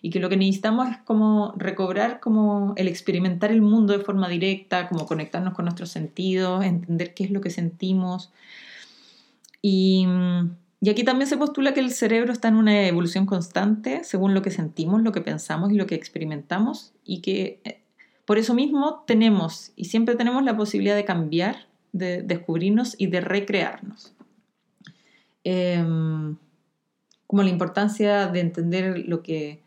Y 0.02 0.10
que 0.10 0.18
lo 0.18 0.28
que 0.28 0.36
necesitamos 0.36 0.88
es 0.88 0.96
como 0.98 1.52
recobrar 1.56 2.18
como 2.18 2.72
el 2.76 2.88
experimentar 2.88 3.52
el 3.52 3.62
mundo 3.62 3.96
de 3.96 4.02
forma 4.02 4.28
directa, 4.28 4.88
como 4.88 5.06
conectarnos 5.06 5.54
con 5.54 5.66
nuestros 5.66 5.90
sentidos, 5.90 6.64
entender 6.64 7.14
qué 7.14 7.22
es 7.22 7.30
lo 7.30 7.40
que 7.40 7.50
sentimos. 7.50 8.32
Y, 9.62 10.08
y 10.80 10.90
aquí 10.90 11.04
también 11.04 11.28
se 11.28 11.36
postula 11.36 11.74
que 11.74 11.80
el 11.80 11.92
cerebro 11.92 12.32
está 12.32 12.48
en 12.48 12.56
una 12.56 12.88
evolución 12.88 13.26
constante 13.26 14.02
según 14.02 14.34
lo 14.34 14.42
que 14.42 14.50
sentimos, 14.50 15.02
lo 15.02 15.12
que 15.12 15.20
pensamos 15.20 15.70
y 15.70 15.76
lo 15.76 15.86
que 15.86 15.94
experimentamos 15.94 16.92
y 17.04 17.20
que 17.20 17.60
eh, 17.62 17.79
por 18.30 18.38
eso 18.38 18.54
mismo 18.54 19.02
tenemos 19.08 19.72
y 19.74 19.86
siempre 19.86 20.14
tenemos 20.14 20.44
la 20.44 20.56
posibilidad 20.56 20.94
de 20.94 21.04
cambiar, 21.04 21.66
de 21.90 22.22
descubrirnos 22.22 22.94
y 22.96 23.08
de 23.08 23.20
recrearnos. 23.20 24.14
Em, 25.42 26.36
como 27.26 27.42
la 27.42 27.48
importancia 27.48 28.28
de 28.28 28.38
entender 28.38 29.02
lo 29.08 29.20
que, 29.24 29.64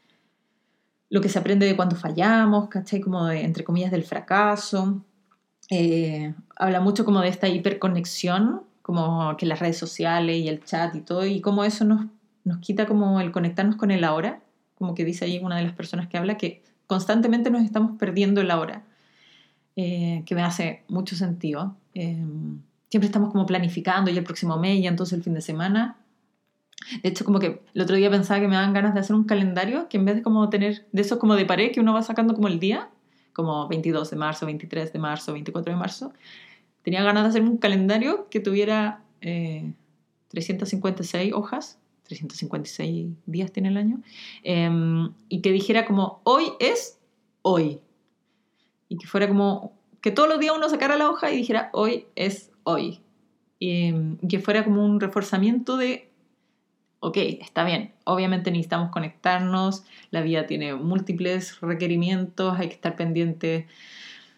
lo 1.10 1.20
que 1.20 1.28
se 1.28 1.40
aprende 1.40 1.66
de 1.66 1.76
cuando 1.76 1.98
fallamos, 1.98 2.70
¿cachai? 2.70 3.02
Como 3.02 3.30
entre 3.30 3.66
comillas 3.66 3.92
del 3.92 4.06
fracaso. 4.06 5.04
Eh, 5.70 6.34
habla 6.56 6.80
mucho 6.80 7.04
como 7.04 7.20
de 7.20 7.28
esta 7.28 7.50
hiperconexión, 7.50 8.62
como 8.82 9.36
que 9.36 9.46
las 9.46 9.60
redes 9.60 9.78
sociales 9.78 10.38
y 10.38 10.48
el 10.48 10.64
chat 10.64 10.96
y 10.96 11.02
todo, 11.02 11.26
y 11.26 11.42
cómo 11.42 11.66
eso 11.66 11.84
nos, 11.84 12.06
nos 12.46 12.60
quita 12.60 12.86
como 12.86 13.20
el 13.20 13.34
conectarnos 13.34 13.76
con 13.76 13.92
el 13.92 14.06
ahora, 14.06 14.40
como 14.76 14.96
que 14.96 15.04
dice 15.04 15.26
ahí 15.26 15.40
una 15.40 15.58
de 15.58 15.64
las 15.64 15.74
personas 15.74 16.08
que 16.08 16.18
habla, 16.18 16.38
que 16.38 16.64
constantemente 16.94 17.50
nos 17.50 17.64
estamos 17.64 17.98
perdiendo 17.98 18.44
la 18.44 18.60
hora, 18.60 18.84
eh, 19.76 20.22
que 20.28 20.36
me 20.36 20.44
hace 20.44 20.84
mucho 20.88 21.16
sentido. 21.16 21.76
Eh, 21.96 22.24
siempre 22.90 23.08
estamos 23.08 23.32
como 23.32 23.48
planificando 23.48 24.12
y 24.12 24.18
el 24.18 24.24
próximo 24.24 24.60
mes 24.60 24.80
y 24.80 24.86
entonces 24.86 25.18
el 25.18 25.24
fin 25.24 25.34
de 25.34 25.42
semana. 25.42 25.98
De 27.02 27.10
hecho, 27.10 27.26
como 27.26 27.40
que 27.40 27.64
el 27.74 27.82
otro 27.82 27.96
día 27.96 28.12
pensaba 28.12 28.40
que 28.40 28.48
me 28.48 28.54
daban 28.54 28.74
ganas 28.74 28.94
de 28.94 29.00
hacer 29.00 29.16
un 29.16 29.24
calendario 29.24 29.90
que 29.90 29.98
en 29.98 30.06
vez 30.06 30.18
de 30.18 30.22
como 30.22 30.48
tener 30.52 30.86
de 30.92 31.02
esos 31.02 31.18
como 31.18 31.36
de 31.36 31.46
pared 31.46 31.72
que 31.72 31.80
uno 31.80 31.96
va 31.96 32.04
sacando 32.04 32.36
como 32.36 32.48
el 32.48 32.60
día, 32.60 32.92
como 33.34 33.68
22 33.68 34.12
de 34.12 34.16
marzo, 34.16 34.46
23 34.46 34.94
de 34.94 35.00
marzo, 35.00 35.34
24 35.34 35.74
de 35.74 35.80
marzo, 35.80 36.14
tenía 36.84 37.02
ganas 37.02 37.24
de 37.24 37.30
hacer 37.30 37.42
un 37.42 37.58
calendario 37.58 38.28
que 38.30 38.40
tuviera 38.40 39.02
356 39.22 41.32
eh, 41.32 41.34
hojas 41.34 41.80
356 42.04 43.08
días 43.26 43.52
tiene 43.52 43.70
el 43.70 43.78
año, 43.78 44.02
em, 44.44 45.14
y 45.30 45.42
que 45.42 45.52
dijera 45.52 45.86
como, 45.86 46.22
hoy 46.24 46.46
es 46.60 47.00
hoy. 47.42 47.80
Y 48.90 48.98
que 48.98 49.08
fuera 49.08 49.28
como, 49.28 49.74
que 50.02 50.12
todos 50.12 50.30
los 50.30 50.40
días 50.40 50.54
uno 50.56 50.70
sacara 50.70 50.98
la 50.98 51.10
hoja 51.10 51.32
y 51.32 51.38
dijera, 51.38 51.70
hoy 51.74 52.06
es 52.16 52.52
hoy. 52.64 53.00
Y 53.60 53.88
em, 53.88 54.18
que 54.18 54.40
fuera 54.40 54.64
como 54.64 54.84
un 54.86 55.00
reforzamiento 55.00 55.78
de, 55.78 56.10
ok, 57.00 57.18
está 57.18 57.64
bien, 57.64 57.94
obviamente 58.06 58.52
necesitamos 58.52 58.92
conectarnos, 58.92 59.84
la 60.12 60.22
vida 60.22 60.46
tiene 60.46 60.76
múltiples 60.76 61.60
requerimientos, 61.62 62.58
hay 62.58 62.68
que 62.68 62.76
estar 62.76 62.96
pendiente 62.96 63.68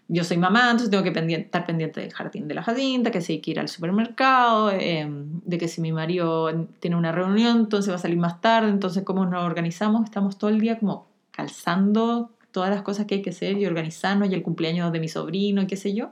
yo 0.07 0.23
soy 0.23 0.37
mamá, 0.37 0.71
entonces 0.71 0.91
tengo 0.91 1.03
que 1.03 1.09
estar 1.35 1.65
pendiente 1.65 2.01
del 2.01 2.13
jardín 2.13 2.47
de 2.47 2.53
la 2.53 2.63
jacinta, 2.63 3.11
que 3.11 3.21
si 3.21 3.33
hay 3.33 3.41
que 3.41 3.51
ir 3.51 3.59
al 3.59 3.69
supermercado, 3.69 4.71
em, 4.71 5.41
de 5.43 5.57
que 5.57 5.67
si 5.67 5.81
mi 5.81 5.91
marido 5.91 6.67
tiene 6.79 6.95
una 6.95 7.11
reunión, 7.11 7.57
entonces 7.61 7.91
va 7.91 7.95
a 7.95 7.99
salir 7.99 8.17
más 8.17 8.39
tarde, 8.39 8.69
entonces 8.69 9.03
cómo 9.03 9.25
nos 9.25 9.43
organizamos, 9.43 10.03
estamos 10.05 10.37
todo 10.37 10.51
el 10.51 10.59
día 10.59 10.77
como 10.77 11.07
calzando 11.31 12.31
todas 12.51 12.69
las 12.69 12.83
cosas 12.83 13.05
que 13.05 13.15
hay 13.15 13.21
que 13.21 13.31
hacer 13.31 13.57
y 13.57 13.65
organizarnos 13.65 14.29
y 14.29 14.33
el 14.33 14.43
cumpleaños 14.43 14.91
de 14.91 14.99
mi 14.99 15.09
sobrino 15.09 15.61
y 15.63 15.67
qué 15.67 15.75
sé 15.75 15.93
yo. 15.93 16.11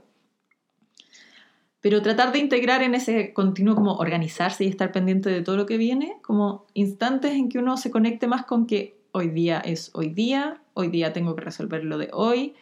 Pero 1.79 2.01
tratar 2.01 2.31
de 2.31 2.39
integrar 2.39 2.81
en 2.81 2.95
ese 2.95 3.33
continuo 3.33 3.75
como 3.75 3.95
organizarse 3.95 4.63
y 4.63 4.67
estar 4.67 4.91
pendiente 4.91 5.29
de 5.29 5.41
todo 5.41 5.55
lo 5.55 5.65
que 5.65 5.77
viene, 5.77 6.17
como 6.21 6.65
instantes 6.73 7.33
en 7.33 7.49
que 7.49 7.59
uno 7.59 7.77
se 7.77 7.91
conecte 7.91 8.27
más 8.27 8.45
con 8.45 8.65
que 8.65 8.97
hoy 9.11 9.29
día 9.29 9.59
es 9.59 9.91
hoy 9.93 10.09
día, 10.09 10.61
hoy 10.73 10.87
día 10.87 11.13
tengo 11.13 11.35
que 11.35 11.43
resolver 11.43 11.85
lo 11.85 11.97
de 11.97 12.09
hoy, 12.11 12.55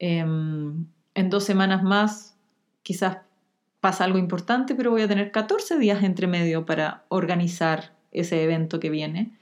Em, 0.00 0.86
en 1.14 1.30
dos 1.30 1.44
semanas 1.44 1.82
más 1.82 2.34
quizás 2.82 3.18
pasa 3.80 4.04
algo 4.04 4.18
importante, 4.18 4.74
pero 4.74 4.90
voy 4.90 5.02
a 5.02 5.08
tener 5.08 5.30
14 5.30 5.78
días 5.78 6.02
entre 6.02 6.26
medio 6.26 6.66
para 6.66 7.04
organizar 7.08 7.92
ese 8.10 8.42
evento 8.42 8.80
que 8.80 8.90
viene. 8.90 9.38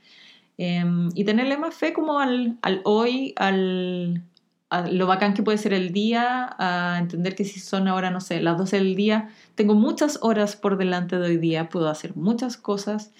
Em, 0.58 1.10
y 1.14 1.24
tenerle 1.24 1.56
más 1.56 1.74
fe 1.74 1.92
como 1.92 2.18
al, 2.18 2.58
al 2.62 2.80
hoy, 2.84 3.32
al, 3.36 4.24
a 4.70 4.88
lo 4.88 5.06
bacán 5.06 5.34
que 5.34 5.44
puede 5.44 5.58
ser 5.58 5.72
el 5.72 5.92
día, 5.92 6.56
a 6.58 6.98
entender 6.98 7.36
que 7.36 7.44
si 7.44 7.60
son 7.60 7.86
ahora, 7.86 8.10
no 8.10 8.20
sé, 8.20 8.40
las 8.40 8.58
12 8.58 8.78
del 8.78 8.96
día, 8.96 9.30
tengo 9.54 9.74
muchas 9.74 10.18
horas 10.22 10.56
por 10.56 10.76
delante 10.76 11.18
de 11.18 11.28
hoy 11.28 11.36
día, 11.36 11.68
puedo 11.68 11.88
hacer 11.88 12.16
muchas 12.16 12.56
cosas 12.56 13.12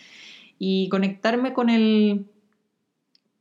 y 0.59 0.88
conectarme 0.88 1.53
con 1.53 1.70
el, 1.70 2.27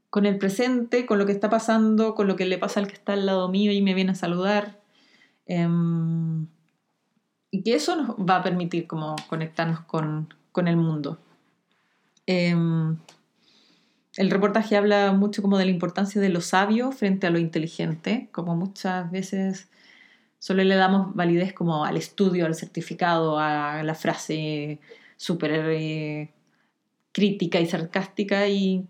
con 0.09 0.25
el 0.25 0.37
presente, 0.37 1.05
con 1.05 1.19
lo 1.19 1.25
que 1.25 1.31
está 1.31 1.49
pasando, 1.49 2.15
con 2.15 2.27
lo 2.27 2.35
que 2.35 2.45
le 2.45 2.57
pasa 2.57 2.79
al 2.79 2.87
que 2.87 2.93
está 2.93 3.13
al 3.13 3.25
lado 3.25 3.49
mío 3.49 3.71
y 3.71 3.81
me 3.81 3.93
viene 3.93 4.11
a 4.11 4.15
saludar. 4.15 4.79
Em, 5.45 6.47
y 7.51 7.63
que 7.63 7.75
eso 7.75 7.95
nos 7.95 8.09
va 8.17 8.37
a 8.37 8.43
permitir 8.43 8.87
como 8.87 9.15
conectarnos 9.29 9.81
con, 9.81 10.33
con 10.51 10.67
el 10.67 10.77
mundo. 10.77 11.19
Em, 12.25 12.97
el 14.17 14.31
reportaje 14.31 14.75
habla 14.75 15.11
mucho 15.13 15.41
como 15.41 15.57
de 15.57 15.65
la 15.65 15.71
importancia 15.71 16.19
de 16.21 16.29
lo 16.29 16.41
sabio 16.41 16.91
frente 16.91 17.27
a 17.27 17.29
lo 17.29 17.39
inteligente, 17.39 18.29
como 18.31 18.55
muchas 18.55 19.11
veces 19.11 19.69
solo 20.39 20.63
le 20.63 20.75
damos 20.75 21.15
validez 21.15 21.53
como 21.53 21.85
al 21.85 21.97
estudio, 21.97 22.45
al 22.45 22.55
certificado, 22.55 23.39
a 23.39 23.83
la 23.83 23.95
frase 23.95 24.79
súper 25.17 25.51
eh, 25.71 26.33
crítica 27.11 27.59
y 27.59 27.67
sarcástica 27.67 28.47
y, 28.47 28.87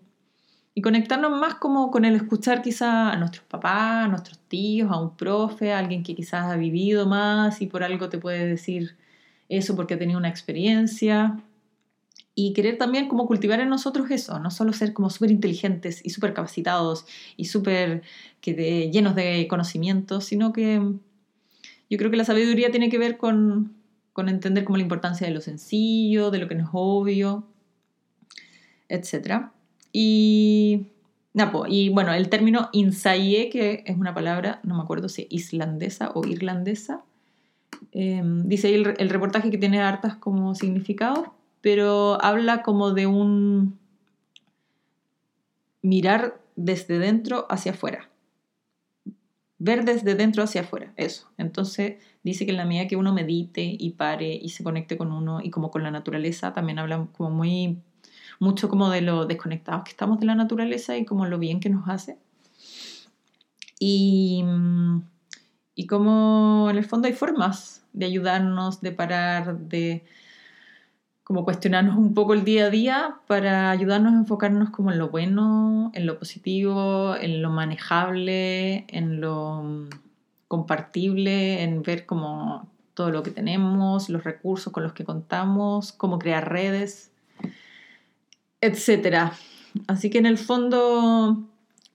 y, 0.78 0.82
conectarnos 0.82 1.32
más 1.32 1.56
como 1.56 1.90
con 1.90 2.06
el 2.06 2.16
escuchar 2.16 2.62
quizá 2.62 3.12
a 3.12 3.18
nuestros 3.18 3.46
papás, 3.46 4.06
a 4.06 4.08
nuestros 4.08 4.38
tíos, 4.48 4.92
a 4.92 5.00
un 5.00 5.18
profe, 5.18 5.74
a 5.74 5.80
alguien 5.80 6.04
que 6.04 6.13
quizás 6.13 6.46
ha 6.46 6.56
vivido 6.56 7.08
más 7.08 7.62
y 7.62 7.66
por 7.66 7.84
algo 7.84 8.10
te 8.10 8.20
puede 8.20 8.46
decir 8.46 8.96
eso 9.50 9.76
porque 9.76 9.96
ha 9.96 10.00
tenido 10.00 10.20
una 10.20 10.30
experiencia 10.30 11.42
y 12.36 12.54
querer 12.54 12.78
también 12.78 13.08
como 13.08 13.26
cultivar 13.26 13.60
en 13.60 13.70
nosotros 13.70 14.12
eso, 14.12 14.38
no 14.38 14.52
solo 14.52 14.72
ser 14.72 14.94
como 14.94 15.10
súper 15.10 15.32
inteligentes 15.32 16.00
y 16.06 16.12
súper 16.12 16.36
capacitados 16.36 17.08
y 17.36 17.46
súper 17.46 18.04
llenos 18.44 19.16
de 19.16 19.48
conocimientos, 19.50 20.26
sino 20.26 20.54
que 20.54 20.80
yo 21.90 21.98
creo 21.98 22.12
que 22.12 22.18
la 22.18 22.26
sabiduría 22.26 22.70
tiene 22.70 22.90
que 22.90 23.00
ver 23.00 23.18
con, 23.18 23.74
con 24.13 24.30
entender 24.30 24.63
como 24.63 24.78
la 24.78 24.84
importancia 24.84 25.26
de 25.26 25.34
lo 25.34 25.42
sencillo, 25.42 26.30
de 26.30 26.38
lo 26.38 26.48
que 26.48 26.54
no 26.54 26.66
es 26.66 26.70
obvio, 26.72 27.48
etc. 28.90 29.57
Y, 29.91 30.88
bueno, 31.93 32.13
el 32.13 32.30
término 32.30 32.69
insaye, 32.71 33.50
que 33.50 33.84
es 33.86 33.97
una 33.97 34.13
palabra, 34.13 34.60
no 34.63 34.76
me 34.76 34.84
acuerdo 34.84 35.10
si 35.10 35.28
islandesa 35.30 36.12
o 36.13 36.26
irlandesa, 36.26 37.04
em, 37.91 38.47
dice 38.47 38.67
ahí 38.67 38.76
el, 38.76 38.93
el, 38.97 39.10
reportaje 39.10 39.52
que 39.52 39.58
tiene 39.58 39.82
hartas 39.82 40.15
como 40.15 40.56
significados, 40.56 41.28
pero 41.62 42.21
habla 42.23 42.63
como 42.63 42.93
de 42.93 43.08
un 43.08 43.78
mirar 45.82 46.39
desde 46.56 47.00
dentro 47.00 47.45
hacia 47.50 47.71
afuera 47.73 48.10
ver 49.60 49.86
desde 49.86 50.15
dentro 50.15 50.43
hacia 50.43 50.62
afuera, 50.62 50.93
eso. 50.97 51.30
Entonces 51.38 51.95
dice 52.23 52.45
que 52.45 52.52
en 52.52 52.58
la 52.58 52.65
medida 52.65 52.88
que 52.88 52.95
uno 52.95 53.13
medite 53.13 53.76
y 53.78 53.91
pare 53.91 54.34
y 54.36 54.50
se 54.50 54.63
conecte 54.63 54.97
con 54.97 55.12
uno 55.12 55.39
y 55.41 55.50
como 55.50 55.71
con 55.71 55.84
la 55.84 55.91
naturaleza, 55.91 56.54
también 56.54 56.80
habla 56.80 57.08
como 57.17 57.32
muy, 57.32 57.80
mucho 58.39 58.69
como 58.69 58.89
de 58.89 59.02
lo 59.02 59.26
desconectados 59.26 59.84
que 59.84 59.91
estamos 59.91 60.19
de 60.19 60.26
la 60.26 60.36
naturaleza 60.36 60.97
y 60.97 61.06
como 61.06 61.26
lo 61.26 61.39
bien 61.39 61.60
que 61.60 61.69
nos 61.69 61.88
hace. 61.88 62.17
Y, 63.80 64.43
y 65.76 65.88
como 65.88 66.67
en 66.69 66.78
el 66.78 66.86
fondo 66.86 67.08
hay 67.08 67.13
formas 67.13 67.84
de 67.93 68.06
ayudarnos, 68.06 68.82
de 68.82 68.91
parar, 68.91 69.58
de 69.58 70.04
como 71.28 71.43
cuestionarnos 71.43 71.97
un 71.97 72.13
poco 72.13 72.34
el 72.34 72.45
día 72.45 72.67
a 72.67 72.69
día 72.69 73.15
para 73.28 73.69
ayudarnos 73.69 74.13
a 74.13 74.17
enfocarnos 74.17 74.69
como 74.69 74.91
en 74.91 74.97
lo 74.97 75.10
bueno, 75.10 75.91
en 75.93 76.06
lo 76.06 76.17
positivo, 76.17 77.15
en 77.17 77.41
lo 77.41 77.50
manejable, 77.50 78.86
en 78.88 79.19
lo 79.19 79.62
mm, 79.62 79.89
compartible, 80.47 81.63
en 81.63 81.84
ver 81.84 82.06
como 82.06 82.69
todo 82.93 83.12
lo 83.12 83.23
que 83.23 83.32
tenemos, 83.32 84.08
los 84.08 84.23
recursos 84.23 84.71
con 84.71 84.84
los 84.84 84.93
que 84.93 85.04
contamos, 85.04 85.91
cómo 85.91 86.17
crear 86.17 86.50
redes, 86.50 87.12
etc. 88.62 89.32
Así 89.88 90.10
que 90.10 90.17
en 90.17 90.26
el 90.26 90.38
fondo 90.38 91.48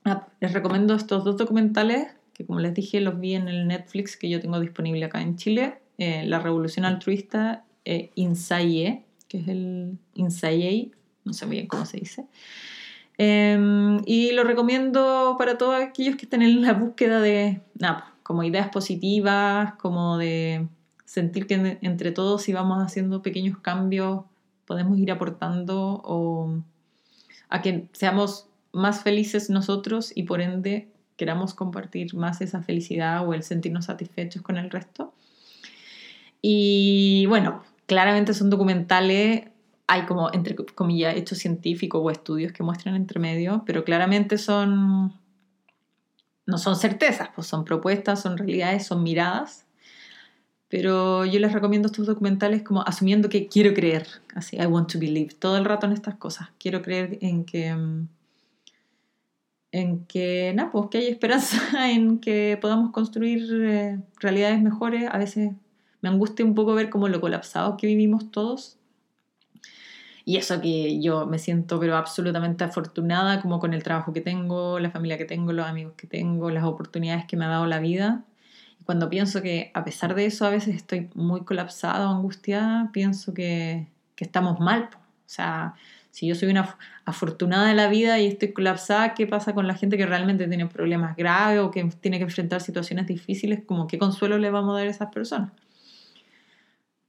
ah, 0.05 0.27
les 0.40 0.53
recomiendo 0.53 0.94
estos 0.94 1.25
dos 1.25 1.37
documentales 1.37 2.09
que 2.33 2.46
como 2.46 2.61
les 2.61 2.75
dije 2.75 3.01
los 3.01 3.20
vi 3.20 3.35
en 3.35 3.48
el 3.48 3.68
Netflix 3.68 4.16
que 4.16 4.31
yo 4.31 4.40
tengo 4.40 4.59
disponible 4.59 5.05
acá 5.05 5.20
en 5.20 5.37
Chile, 5.37 5.79
eh, 5.98 6.25
La 6.25 6.38
Revolución 6.38 6.85
Altruista 6.85 7.64
e 7.85 8.11
Insaye 8.14 9.05
que 9.33 9.38
es 9.38 9.48
el 9.48 9.98
Insayei, 10.12 10.92
no 11.25 11.33
sé 11.33 11.46
muy 11.46 11.57
bien 11.57 11.66
cómo 11.66 11.87
se 11.87 11.96
dice. 11.96 12.27
Em, 13.16 14.03
y 14.05 14.33
lo 14.33 14.44
recomiendo 14.44 15.37
para 15.38 15.57
todos 15.57 15.81
aquellos 15.81 16.16
que 16.16 16.27
estén 16.27 16.42
en 16.42 16.61
la 16.61 16.75
búsqueda 16.75 17.18
de, 17.18 17.62
nada, 17.79 18.14
como 18.22 18.44
ideas 18.44 18.68
positivas, 18.68 19.72
como 19.77 20.18
de 20.18 20.68
sentir 21.07 21.46
que 21.46 21.79
entre 21.81 22.12
todos 22.12 22.42
si 22.42 22.53
vamos 22.53 22.85
haciendo 22.85 23.22
pequeños 23.22 23.57
cambios 23.59 24.25
podemos 24.66 24.98
ir 24.98 25.11
aportando 25.11 26.01
o 26.05 26.62
a 27.48 27.62
que 27.62 27.88
seamos 27.92 28.46
más 28.72 29.03
felices 29.03 29.51
nosotros 29.51 30.12
y 30.14 30.22
por 30.22 30.40
ende 30.40 30.88
queramos 31.16 31.55
compartir 31.55 32.14
más 32.14 32.40
esa 32.40 32.62
felicidad 32.62 33.27
o 33.27 33.35
el 33.35 33.42
sentirnos 33.42 33.85
satisfechos 33.87 34.42
con 34.42 34.57
el 34.57 34.70
resto. 34.70 35.12
Y 36.40 37.27
bueno, 37.27 37.62
claramente 37.87 38.35
son 38.35 38.51
documentales, 38.51 39.44
hay 39.87 40.07
como, 40.07 40.33
entre 40.33 40.57
comillas, 40.57 41.16
hechos 41.16 41.38
científicos 41.38 42.01
o 42.03 42.11
estudios 42.11 42.53
que 42.53 42.62
muestran 42.62 42.96
entre 42.96 43.20
medio, 43.20 43.62
pero 43.66 43.85
claramente 43.85 44.38
son, 44.38 45.12
no 46.46 46.59
son 46.59 46.77
certezas, 46.77 47.29
pues 47.35 47.46
son 47.46 47.64
propuestas, 47.64 48.22
son 48.22 48.37
realidades, 48.37 48.87
son 48.87 49.03
miradas. 49.03 49.66
Pero 50.72 51.26
yo 51.26 51.38
les 51.38 51.52
recomiendo 51.52 51.88
estos 51.88 52.06
documentales 52.06 52.62
como 52.62 52.80
asumiendo 52.80 53.28
que 53.28 53.46
quiero 53.46 53.74
creer, 53.74 54.06
así, 54.35 54.56
I 54.56 54.64
want 54.64 54.90
to 54.90 54.98
believe, 54.98 55.35
todo 55.38 55.58
el 55.58 55.66
rato 55.66 55.85
en 55.85 55.92
estas 55.92 56.14
cosas. 56.14 56.48
Quiero 56.58 56.80
creer 56.80 57.18
en 57.20 57.44
que, 57.44 57.76
en 59.70 60.06
que, 60.06 60.54
nada, 60.56 60.72
pues 60.72 60.87
que 60.90 60.96
hay 60.96 61.08
esperanza, 61.08 61.58
en 61.92 62.20
que 62.20 62.58
podamos 62.58 62.90
construir 62.90 63.46
eh, 63.52 64.00
realidades 64.18 64.62
mejores. 64.62 65.11
A 65.12 65.18
veces 65.18 65.52
me 66.00 66.08
angustia 66.08 66.42
un 66.42 66.54
poco 66.54 66.72
ver 66.74 66.88
como 66.88 67.06
lo 67.06 67.20
colapsado 67.20 67.76
que 67.76 67.87
vivimos 67.87 68.30
todos. 68.30 68.78
Y 70.24 70.38
eso 70.38 70.58
que 70.62 71.02
yo 71.02 71.26
me 71.26 71.38
siento 71.38 71.80
pero 71.80 71.96
absolutamente 71.98 72.64
afortunada 72.64 73.42
como 73.42 73.61
con 73.61 73.74
el 73.74 73.82
trabajo 73.82 74.14
que 74.14 74.22
tengo, 74.22 74.78
la 74.78 74.90
familia 74.90 75.18
que 75.18 75.26
tengo, 75.26 75.52
los 75.52 75.66
amigos 75.66 75.92
que 75.98 76.06
tengo, 76.06 76.48
las 76.48 76.64
oportunidades 76.64 77.26
que 77.26 77.37
me 77.37 77.44
ha 77.44 77.48
dado 77.48 77.66
la 77.66 77.78
vida. 77.78 78.24
Cuando 78.85 79.09
pienso 79.09 79.42
que 79.42 79.71
a 79.75 79.85
pesar 79.85 80.14
de 80.14 80.27
eso 80.27 80.47
a 80.47 80.51
veces 80.51 80.75
estoy 80.75 81.11
muy 81.14 81.42
colapsada 81.42 82.11
o 82.11 82.14
angustiada, 82.14 82.90
pienso 82.92 83.35
que, 83.35 83.88
que 84.14 84.25
estamos 84.25 84.61
mal. 84.61 84.90
O 84.95 85.29
sea, 85.35 85.75
si 86.12 86.27
yo 86.27 86.35
soy 86.35 86.51
una 86.51 86.77
afortunada 87.07 87.68
de 87.68 87.75
la 87.75 87.88
vida 87.88 88.21
y 88.21 88.27
estoy 88.27 88.53
colapsada, 88.53 89.14
¿qué 89.14 89.27
pasa 89.27 89.55
con 89.55 89.66
la 89.66 89.75
gente 89.75 89.97
que 89.97 90.05
realmente 90.05 90.47
tiene 90.47 90.66
problemas 90.66 91.16
graves 91.16 91.61
o 91.61 91.71
que 91.71 91.85
tiene 92.01 92.18
que 92.18 92.25
enfrentar 92.25 92.61
situaciones 92.61 93.07
difíciles? 93.07 93.62
Como 93.64 93.87
qué 93.87 93.99
consuelo 93.99 94.37
le 94.37 94.51
vamos 94.51 94.75
a 94.75 94.79
dar 94.81 94.88
a 94.88 94.90
esas 94.90 95.09
personas. 95.12 95.53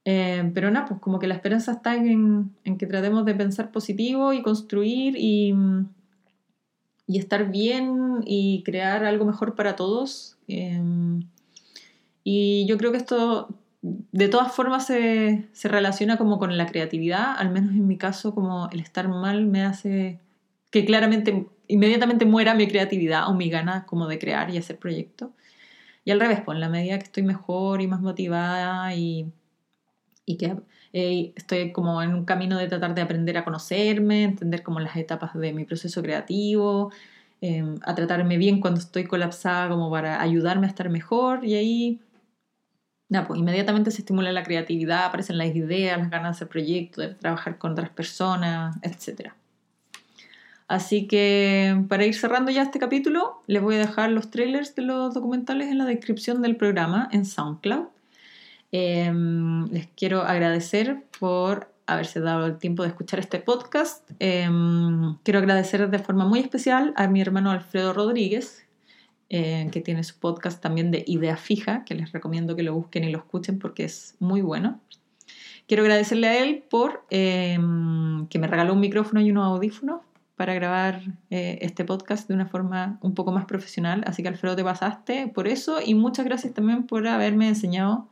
Eh, 0.05 0.49
pero 0.53 0.71
nada, 0.71 0.85
pues 0.85 1.01
como 1.01 1.19
que 1.19 1.27
la 1.27 1.33
esperanza 1.33 1.73
está 1.73 1.95
en, 1.95 2.53
que 2.63 2.87
tratemos 2.87 3.25
de 3.25 3.35
pensar 3.35 3.71
positivo 3.71 4.31
y 4.31 4.41
construir 4.41 5.15
y, 5.17 5.53
y 7.05 7.19
estar 7.19 7.51
bien 7.51 8.21
y 8.25 8.63
crear 8.63 9.03
algo 9.03 9.25
mejor 9.25 9.55
para 9.55 9.75
todos. 9.75 10.37
Em, 10.47 11.23
y 12.23 12.65
yo 12.67 12.77
creo 12.77 12.91
que 12.91 12.97
esto 12.97 13.49
de 13.81 14.29
todas 14.29 14.53
formas 14.53 14.87
se, 14.87 15.47
se, 15.51 15.67
relaciona 15.67 16.17
como 16.17 16.39
con 16.39 16.57
la 16.57 16.65
creatividad, 16.67 17.35
al 17.37 17.51
menos 17.51 17.71
en 17.71 17.87
mi 17.87 17.97
caso 17.97 18.33
como 18.33 18.69
el 18.71 18.79
estar 18.79 19.09
mal 19.09 19.45
me 19.45 19.63
hace 19.63 20.19
que 20.71 20.85
claramente 20.85 21.47
inmediatamente 21.67 22.25
muera 22.25 22.55
mi 22.55 22.67
creatividad 22.67 23.29
o 23.29 23.33
mi 23.33 23.49
gana 23.49 23.85
como 23.85 24.07
de 24.07 24.19
crear 24.19 24.49
y 24.49 24.57
hacer 24.57 24.77
proyectos. 24.77 25.31
Y 26.05 26.11
al 26.11 26.19
revés, 26.19 26.41
pues 26.45 26.55
en 26.55 26.61
la 26.61 26.69
medida 26.69 26.97
que 26.99 27.05
estoy 27.05 27.23
mejor 27.23 27.81
y 27.81 27.87
más 27.87 28.01
motivada 28.01 28.93
y 28.95 29.27
y 30.25 30.37
que 30.37 30.55
eh, 30.93 31.33
estoy 31.35 31.71
como 31.71 32.01
en 32.01 32.13
un 32.13 32.25
camino 32.25 32.57
de 32.57 32.67
tratar 32.67 32.95
de 32.95 33.01
aprender 33.01 33.37
a 33.37 33.43
conocerme, 33.43 34.23
entender 34.23 34.63
como 34.63 34.79
las 34.79 34.95
etapas 34.95 35.33
de 35.33 35.53
mi 35.53 35.65
proceso 35.65 36.01
creativo, 36.01 36.91
em, 37.41 37.75
a 37.83 37.95
tratarme 37.95 38.37
bien 38.37 38.61
cuando 38.61 38.79
estoy 38.79 39.05
colapsada 39.05 39.69
como 39.69 39.89
para 39.91 40.21
ayudarme 40.21 40.67
a 40.67 40.69
estar 40.69 40.89
mejor 40.89 41.45
y 41.45 41.55
ahí 41.55 41.99
nada, 43.13 43.27
pues 43.27 43.39
inmediatamente 43.39 43.91
se 43.91 43.99
estimula 43.99 44.31
la 44.31 44.43
creatividad, 44.43 45.05
aparecen 45.05 45.37
las 45.37 45.55
ideas, 45.55 45.97
las 45.97 46.09
ganas 46.09 46.31
de 46.31 46.37
hacer 46.37 46.47
proyectos, 46.49 47.07
de 47.07 47.13
trabajar 47.13 47.57
con 47.57 47.71
otras 47.71 47.89
personas, 47.89 48.75
etc. 48.81 49.31
Así 50.67 51.07
que 51.07 51.83
para 51.87 52.05
ir 52.05 52.15
cerrando 52.15 52.51
ya 52.51 52.63
este 52.63 52.79
capítulo, 52.79 53.41
les 53.47 53.61
voy 53.61 53.75
a 53.75 53.79
dejar 53.79 54.11
los 54.11 54.31
trailers 54.31 54.75
de 54.75 54.81
los 54.81 55.13
documentales 55.13 55.69
en 55.69 55.77
la 55.77 55.85
descripción 55.85 56.41
del 56.41 56.55
programa 56.55 57.07
en 57.11 57.25
SoundCloud. 57.25 57.87
Em, 58.71 59.67
les 59.67 59.87
quiero 59.95 60.23
agradecer 60.23 61.03
por 61.19 61.71
haberse 61.85 62.19
dado 62.21 62.47
el 62.47 62.57
tiempo 62.57 62.81
de 62.81 62.89
escuchar 62.89 63.19
este 63.19 63.39
podcast. 63.39 64.09
Em, 64.19 65.15
quiero 65.23 65.39
agradecer 65.39 65.89
de 65.89 65.99
forma 65.99 66.25
muy 66.25 66.39
especial 66.39 66.93
a 66.95 67.07
mi 67.07 67.21
hermano 67.21 67.51
Alfredo 67.51 67.93
Rodríguez, 67.93 68.65
eh, 69.35 69.67
que 69.71 69.81
tiene 69.81 70.03
su 70.03 70.19
podcast 70.19 70.61
también 70.61 70.91
de 70.91 71.03
Idea 71.07 71.37
Fija, 71.37 71.85
que 71.85 71.95
les 71.95 72.11
recomiendo 72.11 72.55
que 72.55 72.61
lo 72.61 72.75
busquen 72.75 73.03
y 73.03 73.09
lo 73.09 73.17
escuchen 73.17 73.57
porque 73.57 73.83
es 73.83 74.15
muy 74.19 74.43
bueno. 74.43 74.79
Quiero 75.67 75.81
agradecerle 75.81 76.27
a 76.27 76.43
él 76.43 76.63
por 76.69 77.03
em, 77.09 78.27
que 78.27 78.37
me 78.37 78.45
regaló 78.45 78.73
un 78.73 78.79
micrófono 78.79 79.21
y 79.21 79.31
unos 79.31 79.47
audífonos 79.47 80.01
para 80.35 80.53
grabar 80.53 81.01
eh, 81.31 81.57
este 81.61 81.83
podcast 81.83 82.27
de 82.27 82.35
una 82.35 82.45
forma 82.45 82.99
un 83.01 83.15
poco 83.15 83.31
más 83.31 83.45
profesional. 83.45 84.03
Así 84.05 84.21
que 84.21 84.29
Alfredo 84.29 84.55
te 84.55 84.63
pasaste 84.63 85.27
por 85.33 85.47
eso 85.47 85.79
y 85.83 85.95
muchas 85.95 86.25
gracias 86.25 86.53
también 86.53 86.85
por 86.85 87.07
haberme 87.07 87.47
enseñado, 87.47 88.07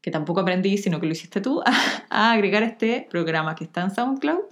que 0.00 0.10
tampoco 0.10 0.40
aprendí, 0.40 0.76
sino 0.76 0.98
que 0.98 1.06
lo 1.06 1.12
hiciste 1.12 1.40
tú, 1.40 1.62
a, 2.10 2.32
agregar 2.32 2.64
este 2.64 3.06
programa 3.08 3.54
que 3.54 3.62
está 3.62 3.82
en 3.82 3.92
SoundCloud, 3.92 4.42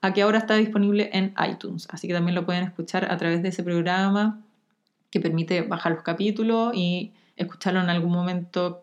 a 0.00 0.14
que 0.14 0.22
ahora 0.22 0.38
está 0.38 0.54
disponible 0.54 1.10
en 1.12 1.34
iTunes. 1.46 1.88
Así 1.90 2.08
que 2.08 2.14
también 2.14 2.34
lo 2.34 2.46
pueden 2.46 2.64
escuchar 2.64 3.12
a 3.12 3.18
través 3.18 3.42
de 3.42 3.50
ese 3.50 3.62
programa 3.62 4.40
que 5.16 5.20
permite 5.20 5.62
bajar 5.62 5.92
los 5.92 6.02
capítulos 6.02 6.74
y 6.74 7.12
escucharlo 7.36 7.80
en 7.80 7.88
algún 7.88 8.12
momento 8.12 8.82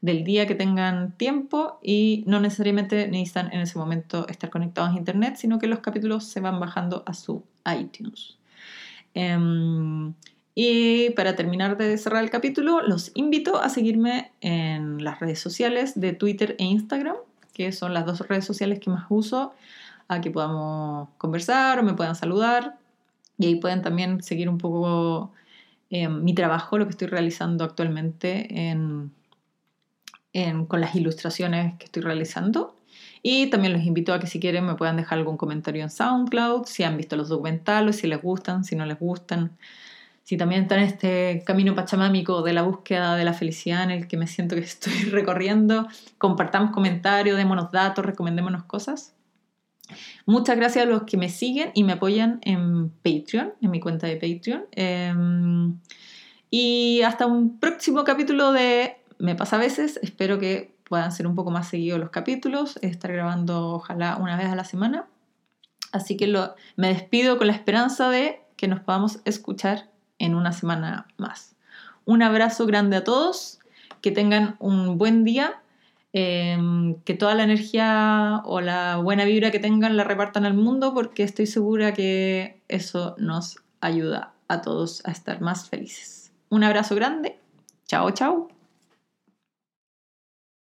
del 0.00 0.24
día 0.24 0.44
que 0.48 0.56
tengan 0.56 1.12
tiempo 1.16 1.78
y 1.82 2.24
no 2.26 2.40
necesariamente 2.40 3.06
necesitan 3.06 3.52
en 3.52 3.60
ese 3.60 3.78
momento 3.78 4.26
estar 4.28 4.50
conectados 4.50 4.90
a 4.90 4.98
internet, 4.98 5.36
sino 5.36 5.60
que 5.60 5.68
los 5.68 5.78
capítulos 5.78 6.24
se 6.24 6.40
van 6.40 6.58
bajando 6.58 7.04
a 7.06 7.14
su 7.14 7.44
iTunes. 7.78 8.38
Em, 9.14 10.14
y 10.56 11.10
para 11.10 11.36
terminar 11.36 11.76
de 11.76 11.96
cerrar 11.96 12.24
el 12.24 12.30
capítulo, 12.30 12.82
los 12.82 13.12
invito 13.14 13.60
a 13.60 13.68
seguirme 13.68 14.32
en 14.40 15.04
las 15.04 15.20
redes 15.20 15.38
sociales 15.38 16.00
de 16.00 16.12
Twitter 16.12 16.56
e 16.58 16.64
Instagram, 16.64 17.16
que 17.52 17.70
son 17.70 17.94
las 17.94 18.04
dos 18.04 18.26
redes 18.26 18.44
sociales 18.44 18.80
que 18.80 18.90
más 18.90 19.06
uso, 19.10 19.52
a 20.08 20.20
que 20.20 20.32
podamos 20.32 21.08
conversar 21.18 21.78
o 21.78 21.84
me 21.84 21.94
puedan 21.94 22.16
saludar. 22.16 22.78
Y 23.38 23.46
ahí 23.46 23.54
pueden 23.56 23.82
también 23.82 24.20
seguir 24.24 24.48
un 24.48 24.58
poco 24.58 25.32
em, 25.90 26.22
mi 26.22 26.34
trabajo, 26.34 26.78
lo 26.78 26.86
que 26.86 26.90
estoy 26.90 27.08
realizando 27.08 27.64
actualmente 27.64 28.68
en 28.68 29.12
con 30.66 30.80
las 30.80 30.94
ilustraciones 30.94 31.74
que 31.78 31.86
estoy 31.86 32.02
realizando. 32.02 32.76
Y 33.22 33.50
también 33.50 33.72
los 33.72 33.82
invito 33.82 34.14
a 34.14 34.20
que 34.20 34.26
si 34.26 34.38
quieren 34.38 34.64
me 34.64 34.74
puedan 34.74 34.96
dejar 34.96 35.18
algún 35.18 35.36
comentario 35.36 35.82
en 35.82 35.90
SoundCloud, 35.90 36.66
si 36.66 36.84
han 36.84 36.96
visto 36.96 37.16
los 37.16 37.28
documentales, 37.28 37.96
si 37.96 38.06
les 38.06 38.22
gustan, 38.22 38.64
si 38.64 38.76
no 38.76 38.86
les 38.86 38.98
gustan, 38.98 39.56
si 40.22 40.36
también 40.36 40.62
están 40.62 40.80
en 40.80 40.84
este 40.84 41.42
camino 41.44 41.74
pachamámico 41.74 42.42
de 42.42 42.52
la 42.52 42.62
búsqueda 42.62 43.16
de 43.16 43.24
la 43.24 43.32
felicidad 43.32 43.82
en 43.84 43.90
el 43.90 44.06
que 44.06 44.16
me 44.16 44.26
siento 44.26 44.54
que 44.54 44.62
estoy 44.62 44.92
recorriendo, 45.10 45.88
compartamos 46.18 46.70
comentarios, 46.70 47.36
démonos 47.36 47.72
datos, 47.72 48.04
recomendémonos 48.04 48.64
cosas. 48.64 49.14
Muchas 50.26 50.56
gracias 50.56 50.84
a 50.84 50.88
los 50.88 51.04
que 51.04 51.16
me 51.16 51.28
siguen 51.28 51.70
y 51.74 51.84
me 51.84 51.92
apoyan 51.92 52.40
en 52.42 52.90
Patreon, 52.90 53.54
en 53.60 53.70
mi 53.70 53.80
cuenta 53.80 54.06
de 54.06 54.16
Patreon. 54.16 54.66
Em, 54.72 55.78
y 56.50 57.02
hasta 57.02 57.26
un 57.26 57.58
próximo 57.58 58.04
capítulo 58.04 58.52
de 58.52 58.96
me 59.18 59.34
pasa 59.34 59.56
a 59.56 59.58
veces, 59.58 59.98
espero 60.02 60.38
que 60.38 60.74
puedan 60.84 61.12
ser 61.12 61.26
un 61.26 61.34
poco 61.34 61.50
más 61.50 61.68
seguidos 61.68 62.00
los 62.00 62.10
capítulos, 62.10 62.78
estar 62.82 63.12
grabando 63.12 63.74
ojalá 63.74 64.16
una 64.16 64.36
vez 64.36 64.46
a 64.46 64.56
la 64.56 64.64
semana. 64.64 65.06
Así 65.92 66.16
que 66.16 66.26
lo, 66.26 66.54
me 66.76 66.88
despido 66.88 67.38
con 67.38 67.46
la 67.46 67.52
esperanza 67.52 68.10
de 68.10 68.40
que 68.56 68.68
nos 68.68 68.80
podamos 68.80 69.20
escuchar 69.24 69.90
en 70.18 70.34
una 70.34 70.52
semana 70.52 71.06
más. 71.16 71.56
Un 72.04 72.22
abrazo 72.22 72.66
grande 72.66 72.96
a 72.96 73.04
todos, 73.04 73.58
que 74.00 74.10
tengan 74.10 74.56
un 74.58 74.98
buen 74.98 75.24
día, 75.24 75.60
em, 76.12 76.94
que 77.02 77.14
toda 77.14 77.34
la 77.34 77.44
energía 77.44 78.42
o 78.44 78.60
la 78.60 78.96
buena 78.96 79.24
vibra 79.24 79.50
que 79.50 79.58
tengan 79.58 79.96
la 79.96 80.04
repartan 80.04 80.44
al 80.44 80.54
mundo 80.54 80.94
porque 80.94 81.22
estoy 81.22 81.46
segura 81.46 81.92
que 81.92 82.62
eso 82.68 83.14
nos 83.18 83.56
ayuda 83.80 84.32
a 84.48 84.62
todos 84.62 85.02
a 85.04 85.10
estar 85.10 85.40
más 85.40 85.68
felices. 85.68 86.32
Un 86.48 86.64
abrazo 86.64 86.94
grande, 86.94 87.38
chao 87.86 88.10
chao. 88.12 88.57